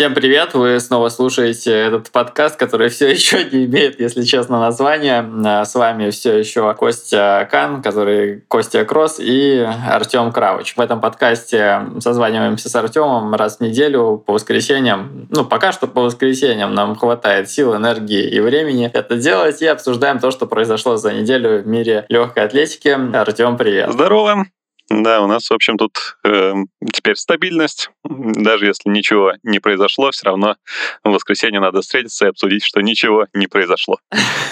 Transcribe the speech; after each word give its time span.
Всем 0.00 0.14
привет! 0.14 0.54
Вы 0.54 0.80
снова 0.80 1.10
слушаете 1.10 1.72
этот 1.72 2.10
подкаст, 2.10 2.56
который 2.58 2.88
все 2.88 3.10
еще 3.10 3.44
не 3.44 3.66
имеет, 3.66 4.00
если 4.00 4.22
честно, 4.22 4.58
названия. 4.58 5.30
А, 5.44 5.66
с 5.66 5.74
вами 5.74 6.08
все 6.08 6.38
еще 6.38 6.72
Костя 6.72 7.46
Кан, 7.50 7.82
который 7.82 8.40
Костя 8.48 8.86
Кросс 8.86 9.18
и 9.20 9.58
Артем 9.90 10.32
Кравыч. 10.32 10.74
В 10.74 10.80
этом 10.80 11.02
подкасте 11.02 11.82
созваниваемся 11.98 12.70
с 12.70 12.74
Артемом 12.76 13.34
раз 13.34 13.58
в 13.58 13.60
неделю 13.60 14.16
по 14.26 14.32
воскресеньям. 14.32 15.28
Ну, 15.28 15.44
пока 15.44 15.70
что 15.70 15.86
по 15.86 16.00
воскресеньям 16.00 16.72
нам 16.72 16.96
хватает 16.96 17.50
сил, 17.50 17.76
энергии 17.76 18.26
и 18.26 18.40
времени 18.40 18.90
это 18.90 19.16
делать. 19.16 19.60
И 19.60 19.66
обсуждаем 19.66 20.18
то, 20.18 20.30
что 20.30 20.46
произошло 20.46 20.96
за 20.96 21.12
неделю 21.12 21.62
в 21.62 21.66
мире 21.66 22.06
легкой 22.08 22.44
атлетики. 22.44 22.88
Артем, 23.14 23.58
привет! 23.58 23.92
Здорово! 23.92 24.46
Да, 24.90 25.22
у 25.22 25.28
нас, 25.28 25.48
в 25.48 25.54
общем, 25.54 25.78
тут 25.78 26.16
э, 26.24 26.52
теперь 26.92 27.14
стабильность. 27.14 27.90
Даже 28.04 28.66
если 28.66 28.88
ничего 28.90 29.34
не 29.44 29.60
произошло, 29.60 30.10
все 30.10 30.26
равно 30.26 30.56
в 31.04 31.10
воскресенье 31.10 31.60
надо 31.60 31.80
встретиться 31.80 32.26
и 32.26 32.28
обсудить, 32.28 32.64
что 32.64 32.80
ничего 32.80 33.26
не 33.32 33.46
произошло. 33.46 33.98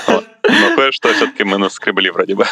Но 0.06 0.76
кое-что 0.76 1.12
все-таки 1.12 1.42
мы 1.44 1.58
наскребли 1.58 2.10
вроде 2.10 2.36
бы. 2.36 2.46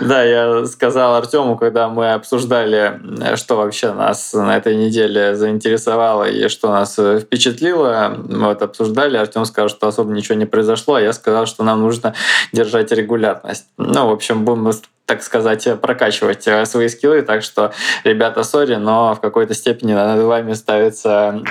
Да, 0.00 0.24
я 0.24 0.64
сказал 0.64 1.14
Артему, 1.14 1.56
когда 1.56 1.88
мы 1.88 2.12
обсуждали, 2.12 2.98
что 3.36 3.56
вообще 3.56 3.92
нас 3.92 4.32
на 4.32 4.56
этой 4.56 4.74
неделе 4.74 5.34
заинтересовало 5.36 6.24
и 6.24 6.48
что 6.48 6.70
нас 6.70 6.98
впечатлило. 7.20 8.16
Мы 8.28 8.46
вот 8.46 8.62
обсуждали, 8.62 9.16
Артем 9.18 9.44
сказал, 9.44 9.68
что 9.68 9.86
особо 9.86 10.12
ничего 10.12 10.36
не 10.36 10.46
произошло, 10.46 10.94
а 10.94 11.00
я 11.00 11.12
сказал, 11.12 11.46
что 11.46 11.62
нам 11.62 11.82
нужно 11.82 12.14
держать 12.52 12.90
регулярность. 12.92 13.66
Ну, 13.76 14.08
в 14.08 14.12
общем, 14.12 14.44
будем 14.44 14.72
так 15.06 15.22
сказать, 15.22 15.68
прокачивать 15.80 16.46
э, 16.46 16.64
свои 16.66 16.88
скиллы. 16.88 17.22
Так 17.22 17.42
что, 17.42 17.72
ребята, 18.04 18.42
сори, 18.42 18.76
но 18.76 19.14
в 19.14 19.20
какой-то 19.20 19.54
степени 19.54 19.92
над 19.92 20.22
вами 20.22 20.52
ставится... 20.54 21.42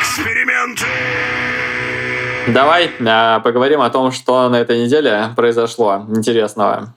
Эксперименты! 0.00 0.84
Давай 2.48 2.90
э, 2.98 3.40
поговорим 3.42 3.80
о 3.80 3.90
том, 3.90 4.10
что 4.10 4.48
на 4.48 4.56
этой 4.56 4.82
неделе 4.84 5.28
произошло 5.36 6.06
интересного. 6.08 6.94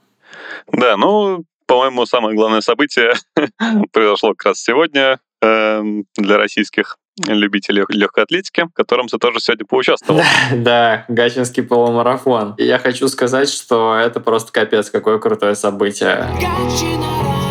Да, 0.72 0.96
ну, 0.96 1.44
по-моему, 1.66 2.06
самое 2.06 2.34
главное 2.34 2.60
событие 2.60 3.14
произошло 3.92 4.30
как 4.30 4.46
раз 4.46 4.62
сегодня 4.62 5.20
э, 5.40 5.82
для 6.16 6.38
российских 6.38 6.96
любителей 7.26 7.84
легкой 7.88 8.24
атлетики, 8.24 8.62
в 8.62 8.74
котором 8.74 9.08
ты 9.08 9.18
тоже 9.18 9.40
сегодня 9.40 9.66
поучаствовал. 9.66 10.22
Да, 10.52 11.04
Гачинский 11.08 11.62
полумарафон. 11.62 12.54
И 12.58 12.64
я 12.64 12.78
хочу 12.78 13.08
сказать, 13.08 13.48
что 13.48 13.96
это 13.96 14.20
просто 14.20 14.52
капец, 14.52 14.90
какое 14.90 15.18
крутое 15.18 15.54
событие. 15.54 16.26
Гачина! 16.34 17.43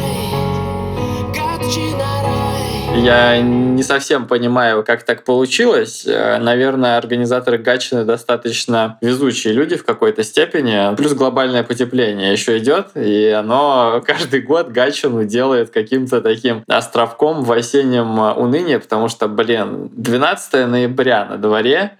Я 2.95 3.41
не 3.41 3.81
совсем 3.83 4.27
понимаю, 4.27 4.83
как 4.83 5.03
так 5.03 5.23
получилось. 5.23 6.05
Э, 6.05 6.37
наверное, 6.37 6.97
организаторы 6.97 7.57
Гатчины 7.57 8.05
достаточно 8.05 8.97
везучие 9.01 9.53
люди 9.53 9.75
в 9.75 9.83
какой-то 9.83 10.23
степени. 10.23 10.95
Плюс 10.95 11.13
глобальное 11.13 11.63
потепление 11.63 12.31
еще 12.31 12.59
идет, 12.59 12.89
и 12.95 13.27
оно 13.27 14.01
каждый 14.05 14.41
год 14.41 14.69
Гатчину 14.69 15.25
делает 15.25 15.71
каким-то 15.71 16.21
таким 16.21 16.63
островком 16.67 17.43
в 17.43 17.51
осеннем 17.51 18.19
унынии, 18.19 18.77
потому 18.77 19.09
что, 19.09 19.27
блин, 19.27 19.89
12 19.93 20.67
ноября 20.67 21.25
на 21.25 21.37
дворе, 21.37 21.97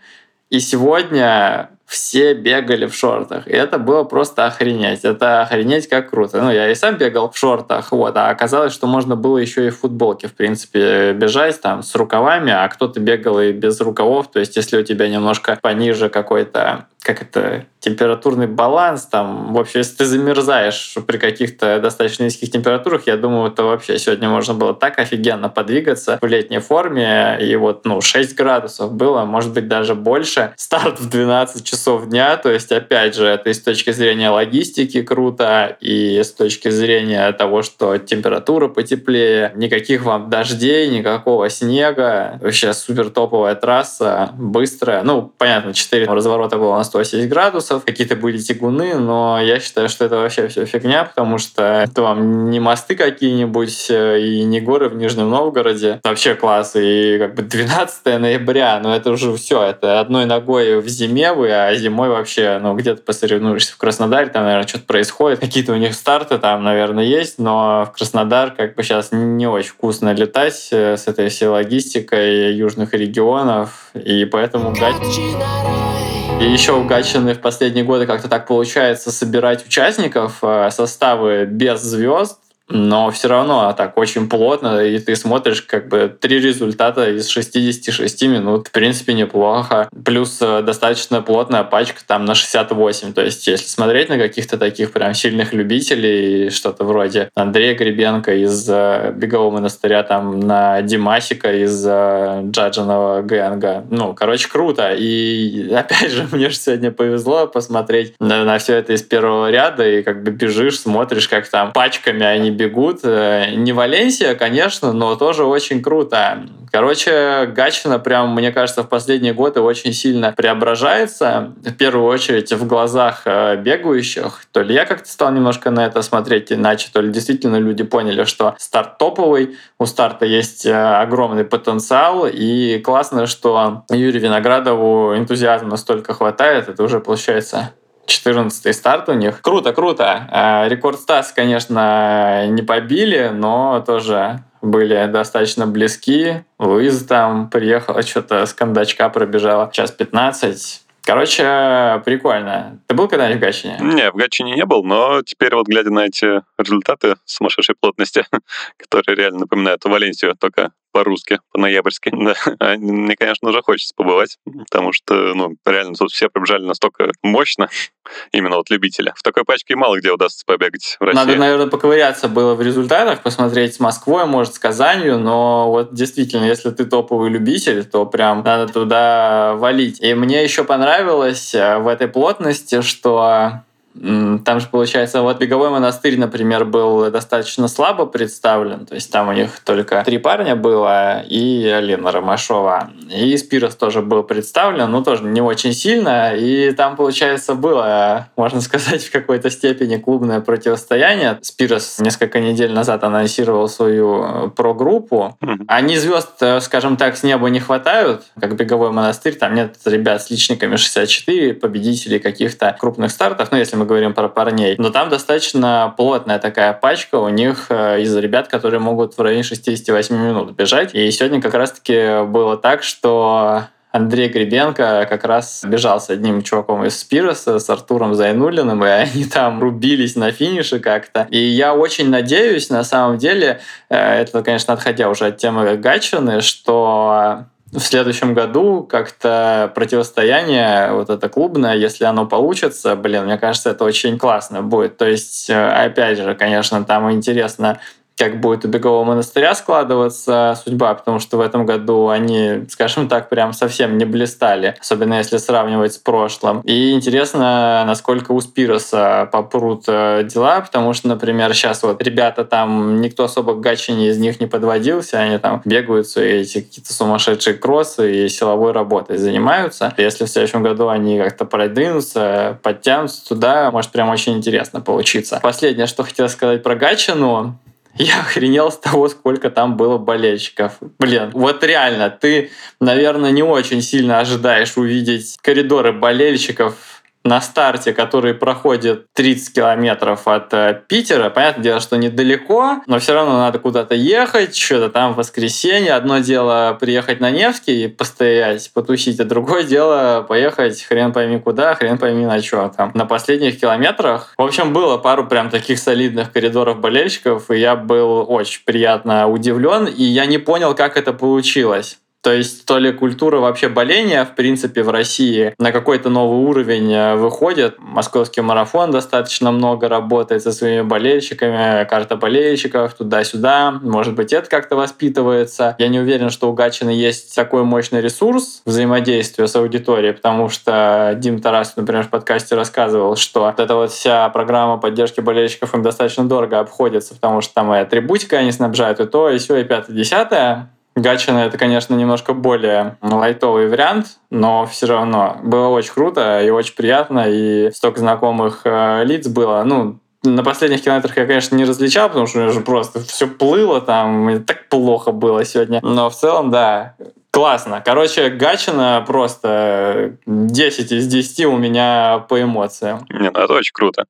и 0.49 0.59
сегодня 0.59 1.69
все 1.93 2.33
бегали 2.33 2.87
в 2.87 2.95
шортах. 2.95 3.47
И 3.47 3.51
это 3.51 3.77
было 3.77 4.03
просто 4.03 4.47
охренеть. 4.47 5.01
Это 5.03 5.41
охренеть 5.41 5.87
как 5.87 6.09
круто. 6.09 6.41
Ну, 6.41 6.51
я 6.51 6.71
и 6.71 6.75
сам 6.75 6.97
бегал 6.97 7.29
в 7.29 7.37
шортах, 7.37 7.91
вот, 7.91 8.17
а 8.17 8.29
оказалось, 8.29 8.73
что 8.73 8.87
можно 8.87 9.15
было 9.15 9.37
еще 9.37 9.67
и 9.67 9.69
в 9.69 9.79
футболке, 9.79 10.27
в 10.27 10.33
принципе, 10.33 11.13
бежать 11.13 11.61
там 11.61 11.83
с 11.83 11.93
рукавами, 11.93 12.51
а 12.51 12.67
кто-то 12.67 12.99
бегал 12.99 13.39
и 13.39 13.51
без 13.51 13.79
рукавов. 13.79 14.31
То 14.31 14.39
есть, 14.39 14.55
если 14.55 14.77
у 14.77 14.83
тебя 14.83 15.07
немножко 15.07 15.59
пониже 15.61 16.09
какой-то 16.09 16.87
как 17.03 17.21
это, 17.21 17.65
температурный 17.79 18.47
баланс, 18.47 19.05
там, 19.05 19.53
в 19.53 19.59
общем, 19.59 19.79
если 19.79 19.97
ты 19.97 20.05
замерзаешь 20.05 20.95
при 21.05 21.17
каких-то 21.17 21.79
достаточно 21.79 22.23
низких 22.23 22.49
температурах, 22.49 23.07
я 23.07 23.17
думаю, 23.17 23.51
это 23.51 23.63
вообще 23.63 23.99
сегодня 23.99 24.29
можно 24.29 24.53
было 24.53 24.73
так 24.73 24.99
офигенно 24.99 25.49
подвигаться 25.49 26.17
в 26.21 26.25
летней 26.25 26.59
форме, 26.59 27.37
и 27.41 27.55
вот, 27.57 27.85
ну, 27.85 27.99
6 27.99 28.35
градусов 28.35 28.93
было, 28.93 29.25
может 29.25 29.51
быть, 29.51 29.67
даже 29.67 29.95
больше. 29.95 30.53
Старт 30.55 31.01
в 31.01 31.09
12 31.09 31.65
часов 31.65 32.07
дня, 32.07 32.37
то 32.37 32.49
есть, 32.49 32.71
опять 32.71 33.15
же, 33.15 33.25
это 33.25 33.49
и 33.49 33.53
с 33.53 33.61
точки 33.61 33.91
зрения 33.91 34.29
логистики 34.29 35.01
круто, 35.01 35.75
и 35.81 36.21
с 36.23 36.31
точки 36.31 36.69
зрения 36.69 37.31
того, 37.33 37.63
что 37.63 37.97
температура 37.97 38.69
потеплее, 38.69 39.51
никаких 39.55 40.03
вам 40.03 40.29
дождей, 40.29 40.87
никакого 40.87 41.49
снега, 41.49 42.39
вообще 42.41 42.73
супер 42.73 43.09
топовая 43.09 43.55
трасса, 43.55 44.31
быстрая, 44.37 45.03
ну, 45.03 45.33
понятно, 45.37 45.73
4 45.73 46.05
разворота 46.05 46.57
было 46.57 46.77
на 46.77 46.83
180 46.93 47.29
градусов, 47.29 47.85
какие-то 47.85 48.15
были 48.15 48.37
тягуны, 48.37 48.95
но 48.95 49.39
я 49.41 49.59
считаю, 49.59 49.89
что 49.89 50.05
это 50.05 50.17
вообще 50.17 50.47
все 50.47 50.65
фигня, 50.65 51.03
потому 51.03 51.39
что 51.39 51.63
это 51.63 52.01
вам 52.03 52.49
не 52.51 52.59
мосты 52.59 52.95
какие-нибудь 52.95 53.87
э, 53.89 54.21
и 54.21 54.43
не 54.43 54.61
горы 54.61 54.89
в 54.89 54.95
Нижнем 54.95 55.29
Новгороде. 55.29 55.99
Вообще 56.03 56.35
класс. 56.35 56.73
И 56.75 57.17
как 57.17 57.35
бы 57.35 57.41
12 57.41 58.05
ноября, 58.19 58.79
ну 58.81 58.93
это 58.93 59.11
уже 59.11 59.35
все, 59.35 59.63
это 59.63 59.99
одной 59.99 60.25
ногой 60.25 60.79
в 60.79 60.87
зиме 60.87 61.33
вы, 61.33 61.51
а 61.51 61.73
зимой 61.75 62.09
вообще, 62.09 62.59
ну 62.61 62.75
где-то 62.75 63.01
посоревнуешься 63.01 63.73
в 63.73 63.77
Краснодаре, 63.77 64.29
там, 64.29 64.43
наверное, 64.43 64.67
что-то 64.67 64.85
происходит. 64.85 65.39
Какие-то 65.39 65.73
у 65.73 65.77
них 65.77 65.95
старты 65.95 66.37
там, 66.37 66.63
наверное, 66.63 67.03
есть, 67.03 67.39
но 67.39 67.85
в 67.85 67.97
Краснодар 67.97 68.51
как 68.51 68.75
бы 68.75 68.83
сейчас 68.83 69.09
не 69.11 69.47
очень 69.47 69.71
вкусно 69.71 70.13
летать 70.13 70.69
э, 70.71 70.97
с 70.97 71.07
этой 71.07 71.29
всей 71.29 71.47
логистикой 71.47 72.53
южных 72.53 72.93
регионов, 72.93 73.89
и 73.95 74.25
поэтому 74.25 74.73
гать... 74.73 76.12
И 76.39 76.45
еще 76.45 76.73
у 76.73 76.87
в 77.33 77.39
последние 77.39 77.85
годы 77.85 78.05
как-то 78.05 78.27
так 78.27 78.47
получается 78.47 79.11
собирать 79.11 79.65
участников, 79.65 80.39
э, 80.41 80.69
составы 80.71 81.45
без 81.45 81.81
звезд, 81.81 82.39
но 82.69 83.11
все 83.11 83.27
равно 83.27 83.73
так 83.77 83.97
очень 83.97 84.29
плотно, 84.29 84.79
и 84.83 84.97
ты 84.99 85.15
смотришь 85.15 85.61
как 85.61 85.89
бы 85.89 86.15
три 86.19 86.39
результата 86.39 87.09
из 87.09 87.27
66 87.27 88.23
минут. 88.23 88.69
В 88.69 88.71
принципе, 88.71 89.13
неплохо. 89.13 89.89
Плюс 90.05 90.39
э, 90.41 90.61
достаточно 90.61 91.21
плотная 91.21 91.63
пачка 91.63 92.01
там 92.05 92.25
на 92.25 92.35
68. 92.35 93.13
То 93.13 93.21
есть, 93.21 93.47
если 93.47 93.65
смотреть 93.65 94.09
на 94.09 94.17
каких-то 94.17 94.57
таких 94.57 94.91
прям 94.91 95.13
сильных 95.13 95.53
любителей, 95.53 96.49
что-то 96.49 96.85
вроде 96.85 97.29
Андрея 97.35 97.75
Гребенко 97.75 98.33
из 98.35 98.67
э, 98.69 99.11
Бегового 99.13 99.51
монастыря, 99.51 100.03
там 100.03 100.39
на 100.39 100.81
Димасика 100.81 101.53
из 101.53 101.85
э, 101.85 102.43
Джаджиного 102.45 103.21
Гэнга. 103.23 103.85
Ну, 103.89 104.13
короче, 104.13 104.47
круто. 104.47 104.93
И 104.93 105.71
опять 105.73 106.11
же, 106.11 106.27
мне 106.31 106.49
же 106.49 106.55
сегодня 106.55 106.91
повезло 106.91 107.47
посмотреть 107.47 108.13
на, 108.19 108.45
на 108.45 108.57
все 108.57 108.75
это 108.77 108.93
из 108.93 109.03
первого 109.03 109.51
ряда, 109.51 109.87
и 109.87 110.01
как 110.01 110.23
бы 110.23 110.31
бежишь, 110.31 110.79
смотришь, 110.79 111.27
как 111.27 111.47
там 111.49 111.73
пачками 111.73 112.25
они 112.25 112.52
бегут. 112.53 113.01
Э, 113.03 113.51
не 113.55 113.73
Валенсия, 113.73 114.35
конечно, 114.35 114.93
но 114.93 115.15
тоже 115.15 115.43
очень 115.43 115.81
круто. 115.81 116.45
Короче, 116.71 117.45
Гачина 117.55 117.99
прям, 117.99 118.33
мне 118.33 118.51
кажется, 118.51 118.81
в 118.81 118.89
последние 118.89 119.33
годы 119.33 119.61
очень 119.61 119.93
сильно 119.93 120.31
преображается. 120.31 121.53
В 121.57 121.73
первую 121.73 122.07
очередь 122.07 122.51
в 122.51 122.65
глазах 122.65 123.23
э, 123.25 123.57
бегающих. 123.57 124.45
То 124.51 124.61
ли 124.61 124.73
я 124.73 124.85
как-то 124.85 125.07
стал 125.07 125.31
немножко 125.31 125.69
на 125.69 125.85
это 125.85 126.01
смотреть 126.01 126.51
иначе, 126.51 126.89
то 126.91 127.01
ли 127.01 127.11
действительно 127.11 127.57
люди 127.57 127.83
поняли, 127.83 128.23
что 128.23 128.55
старт 128.57 128.97
топовый, 128.97 129.55
у 129.77 129.85
старта 129.85 130.25
есть 130.25 130.65
э, 130.65 130.73
огромный 130.73 131.45
потенциал, 131.45 132.25
и 132.25 132.79
классно, 132.79 133.27
что 133.27 133.83
Юрию 133.91 134.21
Виноградову 134.21 135.15
энтузиазма 135.15 135.69
настолько 135.69 136.13
хватает, 136.13 136.69
это 136.69 136.81
уже 136.81 136.99
получается 136.99 137.73
14 138.05 138.75
старт 138.75 139.09
у 139.09 139.13
них. 139.13 139.41
Круто, 139.41 139.73
круто. 139.73 140.27
А, 140.31 140.67
рекорд 140.67 140.99
Стас, 140.99 141.31
конечно, 141.31 142.47
не 142.47 142.61
побили, 142.61 143.31
но 143.33 143.83
тоже 143.85 144.43
были 144.61 145.07
достаточно 145.07 145.67
близки. 145.67 146.43
Луиза 146.59 147.07
там 147.07 147.49
приехала, 147.49 148.01
что-то 148.01 148.45
с 148.45 148.53
кондачка 148.53 149.09
пробежала 149.09 149.69
час 149.71 149.91
15. 149.91 150.81
Короче, 151.05 152.01
прикольно. 152.05 152.79
Ты 152.87 152.95
был 152.95 153.09
когда-нибудь 153.09 153.39
в 153.39 153.41
Гатчине? 153.41 153.77
Не, 153.81 154.09
в 154.09 154.15
Гатчине 154.15 154.53
не 154.53 154.65
был, 154.65 154.83
но 154.83 155.21
теперь 155.21 155.53
вот 155.53 155.67
глядя 155.67 155.91
на 155.91 156.05
эти 156.05 156.41
результаты 156.57 157.15
сумасшедшей 157.25 157.75
плотности, 157.79 158.25
которые 158.77 159.17
реально 159.17 159.39
напоминают 159.39 159.83
Валенсию, 159.83 160.35
только 160.39 160.71
по-русски, 160.93 161.39
по-ноябрьски. 161.51 162.11
Да. 162.13 162.33
А 162.59 162.75
мне, 162.77 163.15
конечно, 163.17 163.49
уже 163.49 163.61
хочется 163.61 163.93
побывать, 163.95 164.37
потому 164.45 164.93
что, 164.93 165.33
ну, 165.33 165.55
реально 165.65 165.95
тут 165.95 166.11
все 166.11 166.29
пробежали 166.29 166.63
настолько 166.63 167.11
мощно, 167.21 167.67
именно 168.31 168.55
вот 168.57 168.69
любителя. 168.69 169.13
В 169.17 169.23
такой 169.23 169.43
пачке 169.43 169.75
мало 169.75 169.99
где 169.99 170.11
удастся 170.11 170.43
побегать 170.45 170.97
в 170.99 171.03
России. 171.03 171.17
Надо, 171.17 171.35
наверное, 171.35 171.67
поковыряться 171.67 172.29
было 172.29 172.53
в 172.53 172.61
результатах, 172.61 173.21
посмотреть 173.21 173.75
с 173.75 173.79
Москвой, 173.79 174.25
может, 174.25 174.53
с 174.53 174.59
Казанью, 174.59 175.17
но 175.17 175.69
вот 175.69 175.93
действительно, 175.93 176.45
если 176.45 176.69
ты 176.69 176.85
топовый 176.85 177.29
любитель, 177.29 177.83
то 177.83 178.05
прям 178.05 178.43
надо 178.43 178.71
туда 178.71 179.55
валить. 179.55 179.99
И 179.99 180.13
мне 180.13 180.43
еще 180.43 180.63
понравилось 180.63 181.55
э, 181.55 181.79
в 181.79 181.87
этой 181.87 182.07
плотности, 182.07 182.81
что 182.81 183.63
Там 183.95 184.59
же, 184.59 184.67
получается, 184.67 185.21
вот 185.21 185.39
беговой 185.39 185.69
монастырь, 185.69 186.17
например, 186.17 186.65
был 186.65 187.11
достаточно 187.11 187.67
слабо 187.67 188.05
представлен. 188.05 188.85
То 188.85 188.95
есть 188.95 189.11
там 189.11 189.27
у 189.29 189.33
них 189.33 189.59
только 189.59 190.03
три 190.03 190.17
парня 190.17 190.55
было 190.55 191.21
и 191.21 191.67
Алина 191.67 192.11
Ромашова. 192.11 192.89
И 193.09 193.37
Спирос 193.37 193.75
тоже 193.75 194.01
был 194.01 194.23
представлен, 194.23 194.89
но 194.89 195.03
тоже 195.03 195.23
не 195.23 195.41
очень 195.41 195.73
сильно. 195.73 196.33
И 196.35 196.71
там, 196.71 196.95
получается, 196.95 197.53
было, 197.53 198.27
можно 198.35 198.61
сказать, 198.61 199.03
в 199.03 199.11
какой-то 199.11 199.49
степени 199.49 199.97
клубное 199.97 200.41
противостояние. 200.41 201.37
Спирос 201.41 201.99
несколько 201.99 202.39
недель 202.39 202.73
назад 202.73 203.03
анонсировал 203.03 203.69
свою 203.69 204.23
э, 204.23 204.49
про-группу. 204.49 205.37
Они 205.67 205.97
звезд, 205.97 206.41
э, 206.41 206.59
скажем 206.61 206.97
так, 206.97 207.15
с 207.15 207.23
неба 207.23 207.49
не 207.49 207.59
хватают, 207.59 208.23
как 208.39 208.55
беговой 208.55 208.91
монастырь. 208.91 209.35
Там 209.35 209.53
нет 209.53 209.75
ребят 209.85 210.23
с 210.23 210.31
личниками 210.31 210.77
64, 210.77 211.53
победителей 211.53 212.19
каких-то 212.19 212.75
крупных 212.79 213.11
стартов. 213.11 213.49
Ну, 213.51 213.57
если 213.57 213.75
мы 213.75 213.82
говорим 213.85 214.13
про 214.13 214.29
парней. 214.29 214.75
Но 214.77 214.89
там 214.89 215.09
достаточно 215.09 215.93
плотная 215.95 216.39
такая 216.39 216.73
пачка 216.73 217.15
у 217.15 217.29
них 217.29 217.67
э, 217.69 218.01
из 218.01 218.15
ребят, 218.15 218.47
которые 218.47 218.79
могут 218.79 219.17
в 219.17 219.21
районе 219.21 219.43
68 219.43 220.15
минут 220.15 220.51
бежать. 220.51 220.93
И 220.93 221.09
сегодня 221.11 221.41
как 221.41 221.53
раз-таки 221.53 222.25
было 222.25 222.57
так, 222.57 222.83
что 222.83 223.63
Андрей 223.93 224.27
Гребенко 224.27 225.05
как 225.07 225.23
раз 225.23 225.63
бежал 225.63 226.01
с 226.01 226.09
одним 226.09 226.41
чуваком 226.41 226.83
из 226.83 226.97
Спироса, 226.97 227.59
с 227.59 227.69
Артуром 227.69 228.15
Зайнулиным, 228.15 228.83
и 228.83 228.87
они 228.87 229.25
там 229.25 229.61
рубились 229.61 230.15
на 230.15 230.31
финише 230.31 230.79
как-то. 230.79 231.27
И 231.29 231.37
я 231.37 231.75
очень 231.75 232.09
надеюсь, 232.09 232.71
на 232.71 232.83
самом 232.83 233.19
деле, 233.19 233.61
э, 233.89 233.95
это, 233.95 234.41
конечно, 234.41 234.73
отходя 234.73 235.09
уже 235.09 235.27
от 235.27 235.37
темы 235.37 235.77
Гатчины, 235.77 236.41
что 236.41 237.45
в 237.73 237.79
следующем 237.79 238.33
году 238.33 238.83
как-то 238.83 239.71
противостояние 239.73 240.91
вот 240.93 241.09
это 241.09 241.27
клубное, 241.27 241.75
если 241.75 242.05
оно 242.05 242.27
получится, 242.27 242.95
блин, 242.95 243.25
мне 243.25 243.37
кажется, 243.37 243.71
это 243.71 243.83
очень 243.83 244.17
классно 244.19 244.61
будет. 244.61 244.97
То 244.97 245.05
есть, 245.05 245.49
э, 245.49 245.69
опять 245.69 246.19
же, 246.19 246.35
конечно, 246.35 246.83
там 246.83 247.11
интересно 247.11 247.79
как 248.17 248.39
будет 248.39 248.65
у 248.65 248.67
бегового 248.67 249.03
монастыря 249.03 249.55
складываться 249.55 250.59
судьба, 250.63 250.93
потому 250.93 251.19
что 251.19 251.37
в 251.37 251.41
этом 251.41 251.65
году 251.65 252.09
они, 252.09 252.65
скажем 252.69 253.07
так, 253.07 253.29
прям 253.29 253.53
совсем 253.53 253.97
не 253.97 254.05
блистали, 254.05 254.75
особенно 254.79 255.15
если 255.15 255.37
сравнивать 255.37 255.93
с 255.93 255.97
прошлым. 255.97 256.61
И 256.61 256.91
интересно, 256.91 257.83
насколько 257.85 258.31
у 258.31 258.41
Спироса 258.41 259.27
попрут 259.31 259.85
э, 259.87 260.23
дела, 260.31 260.61
потому 260.61 260.93
что, 260.93 261.07
например, 261.07 261.53
сейчас 261.53 261.83
вот 261.83 262.01
ребята 262.03 262.45
там, 262.45 263.01
никто 263.01 263.25
особо 263.25 263.55
к 263.55 263.61
гачине 263.61 264.09
из 264.09 264.17
них 264.17 264.39
не 264.39 264.47
подводился, 264.47 265.19
они 265.19 265.37
там 265.37 265.61
бегают 265.65 266.07
свои 266.07 266.41
эти 266.41 266.61
какие-то 266.61 266.93
сумасшедшие 266.93 267.55
кроссы 267.55 268.25
и 268.25 268.29
силовой 268.29 268.71
работой 268.71 269.17
занимаются. 269.17 269.93
Если 269.97 270.25
в 270.25 270.29
следующем 270.29 270.63
году 270.63 270.89
они 270.89 271.17
как-то 271.17 271.45
продвинутся, 271.45 272.59
подтянутся 272.61 273.27
туда, 273.27 273.71
может 273.71 273.91
прям 273.91 274.09
очень 274.09 274.37
интересно 274.37 274.81
получиться. 274.81 275.39
Последнее, 275.41 275.87
что 275.87 276.03
хотел 276.03 276.29
сказать 276.29 276.63
про 276.63 276.75
Гачину, 276.75 277.57
я 277.95 278.21
охренел 278.21 278.71
с 278.71 278.77
того, 278.77 279.07
сколько 279.09 279.49
там 279.49 279.77
было 279.77 279.97
болельщиков. 279.97 280.77
Блин, 280.99 281.29
вот 281.33 281.63
реально, 281.63 282.09
ты, 282.09 282.51
наверное, 282.79 283.31
не 283.31 283.43
очень 283.43 283.81
сильно 283.81 284.19
ожидаешь 284.19 284.77
увидеть 284.77 285.37
коридоры 285.41 285.93
болельщиков 285.93 286.92
на 287.23 287.41
старте, 287.41 287.93
который 287.93 288.33
проходит 288.33 289.05
30 289.13 289.55
километров 289.55 290.27
от 290.27 290.53
э, 290.53 290.81
Питера. 290.87 291.29
Понятное 291.29 291.63
дело, 291.63 291.79
что 291.79 291.97
недалеко, 291.97 292.81
но 292.85 292.99
все 292.99 293.13
равно 293.13 293.37
надо 293.37 293.59
куда-то 293.59 293.95
ехать, 293.95 294.55
что-то 294.55 294.89
там 294.89 295.13
в 295.13 295.17
воскресенье. 295.17 295.93
Одно 295.93 296.19
дело 296.19 296.77
приехать 296.79 297.19
на 297.21 297.31
Невский 297.31 297.85
и 297.85 297.87
постоять, 297.87 298.71
потусить, 298.73 299.19
а 299.19 299.25
другое 299.25 299.63
дело 299.63 300.25
поехать 300.27 300.83
хрен 300.83 301.13
пойми 301.13 301.39
куда, 301.39 301.75
хрен 301.75 301.97
пойми 301.97 302.25
на 302.25 302.41
что 302.41 302.71
там. 302.75 302.91
На 302.93 303.05
последних 303.05 303.59
километрах, 303.59 304.33
в 304.37 304.41
общем, 304.41 304.73
было 304.73 304.97
пару 304.97 305.25
прям 305.25 305.49
таких 305.49 305.79
солидных 305.79 306.31
коридоров 306.31 306.79
болельщиков, 306.79 307.49
и 307.51 307.57
я 307.57 307.75
был 307.75 308.25
очень 308.29 308.61
приятно 308.65 309.27
удивлен, 309.27 309.85
и 309.85 310.03
я 310.03 310.25
не 310.25 310.37
понял, 310.37 310.75
как 310.75 310.97
это 310.97 311.13
получилось. 311.13 311.99
То 312.23 312.31
есть 312.31 312.65
то 312.65 312.77
ли 312.77 312.93
культура 312.93 313.39
вообще 313.39 313.67
боления, 313.67 314.23
в 314.23 314.33
принципе, 314.33 314.81
в 314.81 314.89
России 314.89 315.53
на 315.59 315.73
какой-то 315.73 316.09
новый 316.09 316.47
уровень 316.49 316.89
э, 316.89 317.15
выходит. 317.15 317.75
Московский 317.79 318.39
марафон 318.39 318.91
достаточно 318.91 319.51
много 319.51 319.89
работает 319.89 320.41
со 320.41 320.53
своими 320.53 320.83
болельщиками, 320.83 321.83
карта 321.83 322.15
болельщиков 322.15 322.93
туда-сюда. 322.93 323.71
Может 323.81 324.15
быть, 324.15 324.31
это 324.31 324.49
как-то 324.49 324.77
воспитывается. 324.77 325.75
Я 325.77 325.89
не 325.89 325.99
уверен, 325.99 326.29
что 326.29 326.49
у 326.49 326.53
Гатчины 326.53 326.91
есть 326.91 327.35
такой 327.35 327.63
мощный 327.65 327.99
ресурс 327.99 328.61
взаимодействия 328.65 329.47
с 329.47 329.55
аудиторией, 329.57 330.13
потому 330.13 330.47
что 330.47 331.17
Дим 331.17 331.41
Тарасов, 331.41 331.75
например, 331.75 332.03
в 332.03 332.09
подкасте 332.09 332.55
рассказывал, 332.55 333.17
что 333.17 333.41
вот 333.41 333.59
эта 333.59 333.75
вот 333.75 333.91
вся 333.91 334.29
программа 334.29 334.77
поддержки 334.77 335.19
болельщиков 335.19 335.75
им 335.75 335.81
достаточно 335.81 336.25
дорого 336.25 336.61
обходится, 336.61 337.15
потому 337.15 337.41
что 337.41 337.53
там 337.53 337.73
и 337.73 337.79
атрибутика 337.79 338.37
они 338.37 338.53
снабжают, 338.53 339.01
и 339.01 339.05
то, 339.07 339.29
и 339.29 339.39
все, 339.39 339.57
и 339.57 339.65
пятое, 339.65 339.93
десятое. 339.93 340.69
Гачина 340.95 341.39
это, 341.39 341.57
конечно, 341.57 341.95
немножко 341.95 342.33
более 342.33 342.97
лайтовый 343.01 343.67
вариант, 343.67 344.19
но 344.29 344.65
все 344.65 344.85
равно 344.85 345.37
было 345.43 345.67
очень 345.69 345.93
круто 345.93 346.41
и 346.41 346.49
очень 346.49 346.75
приятно, 346.75 347.25
и 347.27 347.71
столько 347.71 347.99
знакомых 347.99 348.61
э, 348.65 349.03
лиц 349.03 349.27
было. 349.27 349.63
Ну, 349.63 349.99
на 350.23 350.43
последних 350.43 350.83
километрах 350.83 351.17
я, 351.17 351.25
конечно, 351.25 351.55
не 351.55 351.65
различал, 351.65 352.07
потому 352.07 352.27
что 352.27 352.39
у 352.39 352.41
меня 352.41 352.51
же 352.53 352.61
просто 352.61 352.99
все 353.01 353.27
плыло 353.27 353.81
там, 353.81 354.25
мне 354.25 354.39
так 354.39 354.69
плохо 354.69 355.11
было 355.11 355.43
сегодня. 355.45 355.79
Но 355.81 356.09
в 356.09 356.15
целом, 356.15 356.51
да, 356.51 356.95
классно. 357.31 357.81
Короче, 357.83 358.29
Гачина 358.29 359.03
просто 359.05 360.17
10 360.25 360.91
из 360.91 361.07
10 361.07 361.45
у 361.45 361.57
меня 361.57 362.25
по 362.29 362.41
эмоциям. 362.41 363.05
Не, 363.09 363.31
ну 363.31 363.39
это 363.39 363.53
очень 363.53 363.73
круто. 363.73 364.05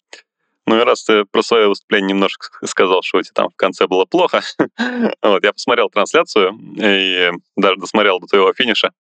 Ну 0.66 0.80
и 0.80 0.84
раз 0.84 1.04
ты 1.04 1.26
про 1.26 1.44
свое 1.44 1.68
выступление 1.68 2.10
немножко 2.10 2.48
сказал, 2.66 3.02
что 3.04 3.18
у 3.18 3.22
тебя 3.22 3.34
там 3.34 3.50
в 3.50 3.56
конце 3.56 3.88
было 3.88 4.06
плохо, 4.06 4.42
вот, 5.22 5.44
я 5.44 5.52
посмотрел 5.52 5.90
трансляцию 5.90 6.58
и 6.78 7.32
даже 7.58 7.78
досмотрел 7.78 8.20
до 8.20 8.28
твоего 8.28 8.54
финиша. 8.54 8.92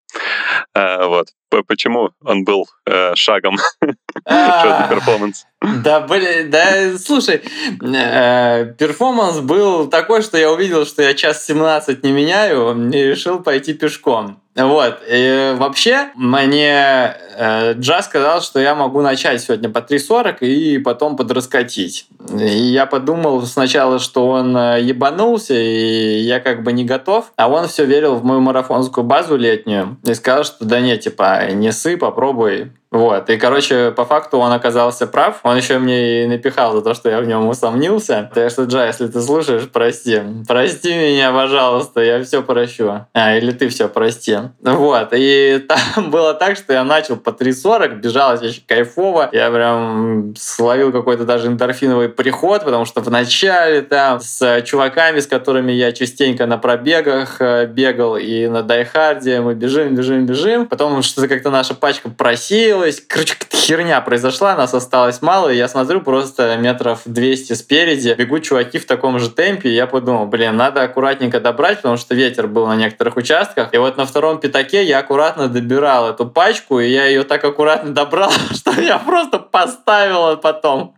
А, 0.73 1.07
вот. 1.07 1.29
Почему 1.67 2.09
он 2.23 2.43
был 2.43 2.67
э, 2.87 3.13
шагом? 3.15 3.57
Что 3.87 3.93
это 4.25 4.87
перформанс? 4.89 5.45
Да, 5.61 6.01
блин, 6.01 6.49
да, 6.49 6.97
слушай, 6.97 7.41
э, 7.81 8.73
перформанс 8.77 9.39
был 9.39 9.87
такой, 9.87 10.23
что 10.23 10.37
я 10.37 10.51
увидел, 10.51 10.85
что 10.85 11.03
я 11.03 11.13
час 11.13 11.45
17 11.45 12.03
не 12.03 12.11
меняю, 12.11 12.89
и 12.91 12.97
решил 12.97 13.39
пойти 13.39 13.73
пешком. 13.73 14.42
Вот. 14.55 14.99
И 15.09 15.55
вообще, 15.57 16.09
мне 16.15 17.15
э, 17.35 17.73
Джаз 17.73 18.05
сказал, 18.05 18.41
что 18.41 18.59
я 18.59 18.75
могу 18.75 19.01
начать 19.01 19.41
сегодня 19.41 19.69
по 19.69 19.79
3.40 19.79 20.39
и 20.41 20.77
потом 20.77 21.15
подраскатить. 21.15 22.05
И 22.31 22.45
я 22.45 22.85
подумал 22.85 23.41
сначала, 23.43 23.97
что 23.97 24.27
он 24.27 24.55
э, 24.55 24.81
ебанулся, 24.81 25.55
и 25.55 26.19
я 26.19 26.39
как 26.39 26.63
бы 26.63 26.71
не 26.71 26.85
готов. 26.85 27.31
А 27.35 27.49
он 27.49 27.67
все 27.67 27.85
верил 27.85 28.15
в 28.15 28.23
мою 28.23 28.41
марафонскую 28.41 29.03
базу 29.03 29.37
летнюю 29.37 29.97
и 30.03 30.13
сказал, 30.13 30.43
что 30.43 30.65
да 30.65 30.79
нет, 30.79 31.01
типа, 31.01 31.51
не 31.51 31.71
сы, 31.71 31.97
попробуй 31.97 32.71
вот. 32.93 33.27
И, 33.31 33.37
короче, 33.37 33.89
по 33.89 34.05
факту 34.05 34.37
он 34.37 34.51
оказался 34.51 35.07
прав. 35.07 35.39
Он 35.41 35.57
еще 35.57 35.79
мне 35.79 36.25
и 36.25 36.27
напихал 36.27 36.73
за 36.73 36.83
то, 36.83 36.93
что 36.93 37.09
я 37.09 37.21
в 37.21 37.25
нем 37.25 37.47
усомнился. 37.47 38.29
Так 38.35 38.51
что, 38.51 38.65
Джа, 38.65 38.85
если 38.85 39.07
ты 39.07 39.19
слушаешь, 39.19 39.67
прости. 39.67 40.21
Прости 40.47 40.93
меня, 40.93 41.31
пожалуйста, 41.31 42.01
я 42.01 42.23
все 42.23 42.43
прощу. 42.43 43.07
А, 43.15 43.35
или 43.35 43.51
ты 43.51 43.69
все 43.69 43.89
прости. 43.89 44.37
Вот. 44.61 45.09
И 45.13 45.65
там 45.95 46.11
было 46.11 46.35
так, 46.35 46.55
что 46.55 46.73
я 46.73 46.83
начал 46.83 47.17
по 47.17 47.31
3.40, 47.31 47.95
бежал 47.95 48.33
очень 48.33 48.63
кайфово. 48.67 49.29
Я 49.31 49.49
прям 49.49 50.35
словил 50.37 50.91
какой-то 50.91 51.25
даже 51.25 51.47
эндорфиновый 51.47 52.09
приход, 52.09 52.63
потому 52.63 52.85
что 52.85 53.01
в 53.01 53.09
начале 53.09 53.81
там 53.81 54.19
с 54.19 54.61
чуваками, 54.65 55.19
с 55.19 55.25
которыми 55.25 55.71
я 55.71 55.93
частенько 55.93 56.45
на 56.45 56.59
пробегах 56.59 57.37
э, 57.41 57.65
бегал 57.65 58.17
и 58.17 58.45
на 58.45 58.61
дайхарде, 58.61 59.41
мы 59.41 59.55
бежим, 59.55 59.95
бежим, 59.95 60.27
бежим. 60.27 60.67
Потом 60.67 61.01
что-то 61.01 61.27
как-то 61.27 61.49
наша 61.49 61.73
пачка 61.73 62.09
просила, 62.11 62.82
случилось, 62.83 63.03
короче, 63.07 63.35
какая-то 63.35 63.57
херня 63.57 64.01
произошла, 64.01 64.55
нас 64.55 64.73
осталось 64.73 65.21
мало, 65.21 65.49
и 65.49 65.57
я 65.57 65.67
смотрю 65.67 66.01
просто 66.01 66.57
метров 66.57 67.01
200 67.05 67.53
спереди, 67.53 68.13
бегут 68.17 68.43
чуваки 68.43 68.77
в 68.79 68.85
таком 68.85 69.19
же 69.19 69.29
темпе, 69.29 69.69
и 69.69 69.73
я 69.73 69.87
подумал, 69.87 70.25
блин, 70.25 70.57
надо 70.57 70.83
аккуратненько 70.83 71.39
добрать, 71.39 71.77
потому 71.77 71.97
что 71.97 72.15
ветер 72.15 72.47
был 72.47 72.67
на 72.67 72.75
некоторых 72.75 73.15
участках, 73.17 73.73
и 73.73 73.77
вот 73.77 73.97
на 73.97 74.05
втором 74.05 74.39
пятаке 74.39 74.83
я 74.83 74.99
аккуратно 74.99 75.47
добирал 75.47 76.09
эту 76.09 76.25
пачку, 76.25 76.79
и 76.79 76.89
я 76.89 77.05
ее 77.05 77.23
так 77.23 77.43
аккуратно 77.43 77.93
добрал, 77.93 78.31
что 78.51 78.79
я 78.81 78.99
просто 78.99 79.39
поставил 79.39 80.37
потом 80.37 80.95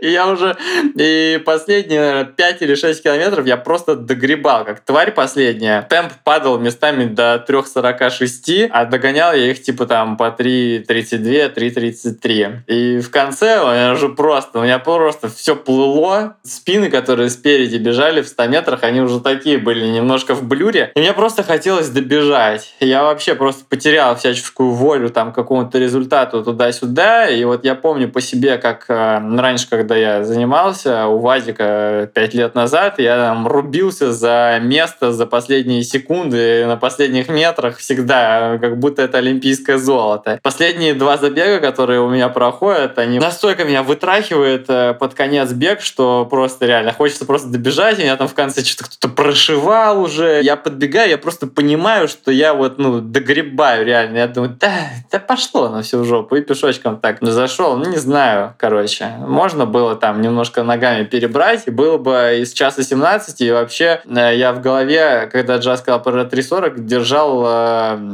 И 0.00 0.10
я 0.10 0.28
уже 0.28 0.56
и 0.96 1.40
последние, 1.44 2.00
наверное, 2.00 2.24
5 2.24 2.62
или 2.62 2.74
6 2.74 3.02
километров 3.02 3.46
я 3.46 3.56
просто 3.56 3.96
догребал, 3.96 4.64
как 4.64 4.80
тварь 4.80 5.12
последняя. 5.12 5.86
Темп 5.88 6.12
падал 6.24 6.58
местами 6.58 7.04
до 7.04 7.44
3.46, 7.46 8.68
а 8.70 8.84
догонял 8.84 9.34
я 9.34 9.50
их 9.50 9.62
типа 9.62 9.86
там 9.86 10.16
по 10.16 10.34
3.32, 10.38 11.54
3.33. 11.54 12.58
И 12.66 13.00
в 13.00 13.10
конце 13.10 13.60
у 13.62 13.68
меня 13.68 13.92
уже 13.92 14.08
просто, 14.08 14.60
у 14.60 14.62
меня 14.62 14.78
просто 14.78 15.28
все 15.28 15.56
плыло. 15.56 16.36
Спины, 16.42 16.90
которые 16.90 17.30
спереди 17.30 17.76
бежали 17.76 18.22
в 18.22 18.28
100 18.28 18.46
метрах, 18.46 18.82
они 18.84 19.00
уже 19.00 19.20
такие 19.20 19.58
были 19.58 19.84
немножко 19.86 20.34
в 20.34 20.42
блюре. 20.42 20.92
И 20.94 21.00
мне 21.00 21.12
просто 21.12 21.42
хотелось 21.42 21.88
добежать. 21.88 22.74
Я 22.80 23.02
вообще 23.02 23.34
просто 23.34 23.64
потерял 23.68 24.16
всяческую 24.16 24.70
волю 24.70 25.10
там 25.10 25.32
какому-то 25.32 25.78
результату 25.78 26.42
туда-сюда. 26.42 27.28
И 27.28 27.44
вот 27.44 27.64
я 27.64 27.74
помню 27.74 28.08
по 28.08 28.20
себе, 28.20 28.58
как 28.58 28.86
э, 28.88 29.18
раньше, 29.40 29.68
когда 29.68 29.96
я 29.96 30.24
занимался 30.24 31.06
у 31.06 31.18
Вадика 31.18 32.10
пять 32.14 32.34
лет 32.34 32.54
назад, 32.54 32.98
я 32.98 33.16
там 33.16 33.46
рубился 33.46 34.12
за 34.12 34.58
место 34.62 35.12
за 35.12 35.26
последние 35.26 35.82
секунды, 35.82 36.64
на 36.66 36.76
последних 36.76 37.28
метрах 37.28 37.78
всегда, 37.78 38.58
как 38.60 38.78
будто 38.78 39.02
это 39.02 39.18
олимпийское 39.18 39.78
золото. 39.78 40.38
Последние 40.42 40.94
два 40.94 41.16
забега, 41.16 41.60
которые 41.60 42.00
у 42.00 42.08
меня 42.08 42.28
проходят, 42.28 42.98
они 42.98 43.18
настолько 43.18 43.64
меня 43.64 43.82
вытрахивают 43.82 44.66
э, 44.68 44.94
под 44.94 45.14
конец 45.14 45.52
бег, 45.52 45.80
что 45.80 46.26
просто 46.26 46.66
реально 46.66 46.92
хочется 46.92 47.24
просто 47.24 47.48
добежать, 47.48 47.98
и 47.98 48.02
меня 48.02 48.16
там 48.16 48.28
в 48.28 48.34
конце 48.34 48.64
что-то 48.64 48.90
кто-то 48.90 49.14
прошивал 49.14 50.02
уже. 50.02 50.40
Я 50.42 50.56
подбегаю, 50.56 51.10
я 51.10 51.18
просто 51.18 51.46
понимаю, 51.46 52.08
что 52.08 52.30
я 52.30 52.54
вот, 52.54 52.78
ну, 52.78 53.00
догребаю 53.00 53.84
реально. 53.84 54.18
Я 54.18 54.28
думаю, 54.28 54.56
да, 54.60 54.72
да 55.10 55.18
пошло 55.18 55.68
на 55.68 55.82
всю 55.82 56.04
жопу. 56.04 56.36
И 56.36 56.42
пешочком 56.42 56.98
так 56.98 57.18
зашел. 57.20 57.76
Ну, 57.76 57.90
не 57.90 57.96
знаю, 57.96 58.54
короче 58.58 59.12
можно 59.30 59.64
было 59.64 59.96
там 59.96 60.20
немножко 60.20 60.62
ногами 60.62 61.04
перебрать, 61.04 61.66
и 61.66 61.70
было 61.70 61.96
бы 61.96 62.38
из 62.40 62.52
часа 62.52 62.82
17, 62.82 63.40
и 63.40 63.50
вообще 63.50 64.02
э, 64.04 64.36
я 64.36 64.52
в 64.52 64.60
голове, 64.60 65.28
когда 65.32 65.56
Джаз 65.56 65.80
сказал 65.80 66.02
про 66.02 66.22
3.40, 66.22 66.80
держал 66.80 67.44
э, 67.44 67.48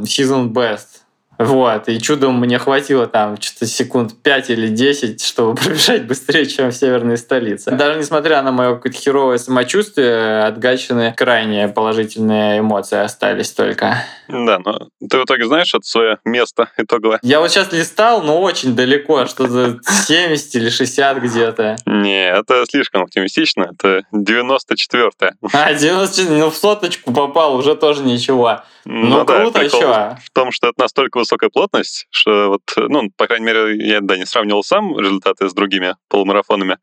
season 0.04 0.50
best. 0.52 1.05
Вот, 1.38 1.88
и 1.88 2.00
чудом 2.00 2.40
мне 2.40 2.58
хватило 2.58 3.06
там 3.06 3.40
что-то 3.40 3.66
секунд 3.66 4.14
5 4.22 4.50
или 4.50 4.68
10, 4.68 5.22
чтобы 5.22 5.54
пробежать 5.60 6.06
быстрее, 6.06 6.46
чем 6.46 6.70
в 6.70 6.74
северной 6.74 7.18
столице. 7.18 7.70
Даже 7.72 7.98
несмотря 7.98 8.42
на 8.42 8.52
мое 8.52 8.74
какое-то 8.74 8.98
херовое 8.98 9.38
самочувствие, 9.38 10.44
от 10.44 10.58
Гатчины 10.58 11.14
крайне 11.16 11.68
положительные 11.68 12.60
эмоции 12.60 12.98
остались 12.98 13.50
только. 13.50 14.04
Да, 14.28 14.58
но 14.58 14.88
ты 15.08 15.18
в 15.18 15.24
итоге 15.24 15.46
знаешь 15.46 15.74
это 15.74 15.86
свое 15.86 16.18
место 16.24 16.70
итоговое? 16.76 17.18
Я 17.22 17.40
вот 17.40 17.50
сейчас 17.50 17.72
листал, 17.72 18.22
но 18.22 18.40
очень 18.40 18.74
далеко, 18.74 19.26
что-то 19.26 19.78
70 20.06 20.54
или 20.56 20.68
60 20.68 21.18
где-то. 21.18 21.76
Не, 21.86 22.30
это 22.30 22.64
слишком 22.68 23.02
оптимистично, 23.02 23.70
это 23.72 24.02
94-е. 24.14 25.34
А, 25.52 25.74
94 25.74 26.36
ну 26.36 26.50
в 26.50 26.56
соточку 26.56 27.12
попал, 27.12 27.56
уже 27.56 27.74
тоже 27.74 28.02
ничего. 28.02 28.62
Ну, 28.84 29.18
ну 29.18 29.24
круто, 29.24 29.68
что? 29.68 30.18
В 30.24 30.30
том, 30.30 30.52
что 30.52 30.68
это 30.68 30.80
настолько 30.80 31.18
высокая 31.26 31.50
плотность, 31.50 32.06
что 32.10 32.48
вот, 32.48 32.62
ну, 32.76 33.10
по 33.16 33.26
крайней 33.26 33.46
мере, 33.46 33.76
я, 33.76 34.00
да, 34.00 34.16
не 34.16 34.24
сравнивал 34.24 34.62
сам 34.62 34.98
результаты 34.98 35.48
с 35.48 35.54
другими 35.54 35.96
полумарафонами, 36.08 36.78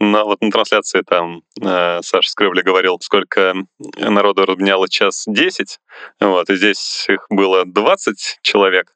но 0.00 0.24
вот 0.24 0.40
на 0.40 0.50
трансляции 0.50 1.02
там 1.02 1.42
э, 1.62 2.00
Саша 2.02 2.30
Скрывли 2.30 2.62
говорил, 2.62 2.98
сколько 3.00 3.54
народу 3.96 4.44
разменяло 4.44 4.88
час 4.88 5.24
10, 5.26 5.78
вот, 6.20 6.50
и 6.50 6.56
здесь 6.56 7.06
их 7.08 7.26
было 7.30 7.64
20 7.64 8.38
человек, 8.42 8.92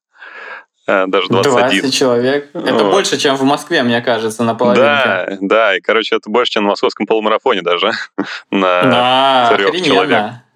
э, 0.88 1.06
даже 1.06 1.28
21. 1.28 1.80
20 1.80 1.94
человек. 1.94 2.50
Это 2.52 2.84
вот. 2.84 2.92
больше, 2.92 3.18
чем 3.18 3.36
в 3.36 3.42
Москве, 3.44 3.82
мне 3.84 4.02
кажется, 4.02 4.42
на 4.42 4.54
половинке. 4.54 4.82
Да, 4.82 5.38
да, 5.40 5.76
и, 5.76 5.80
короче, 5.80 6.16
это 6.16 6.28
больше, 6.28 6.52
чем 6.52 6.64
на 6.64 6.70
московском 6.70 7.06
полумарафоне 7.06 7.62
даже. 7.62 7.92
на 8.50 8.82
да, 8.82 9.58
человек. 9.84 10.47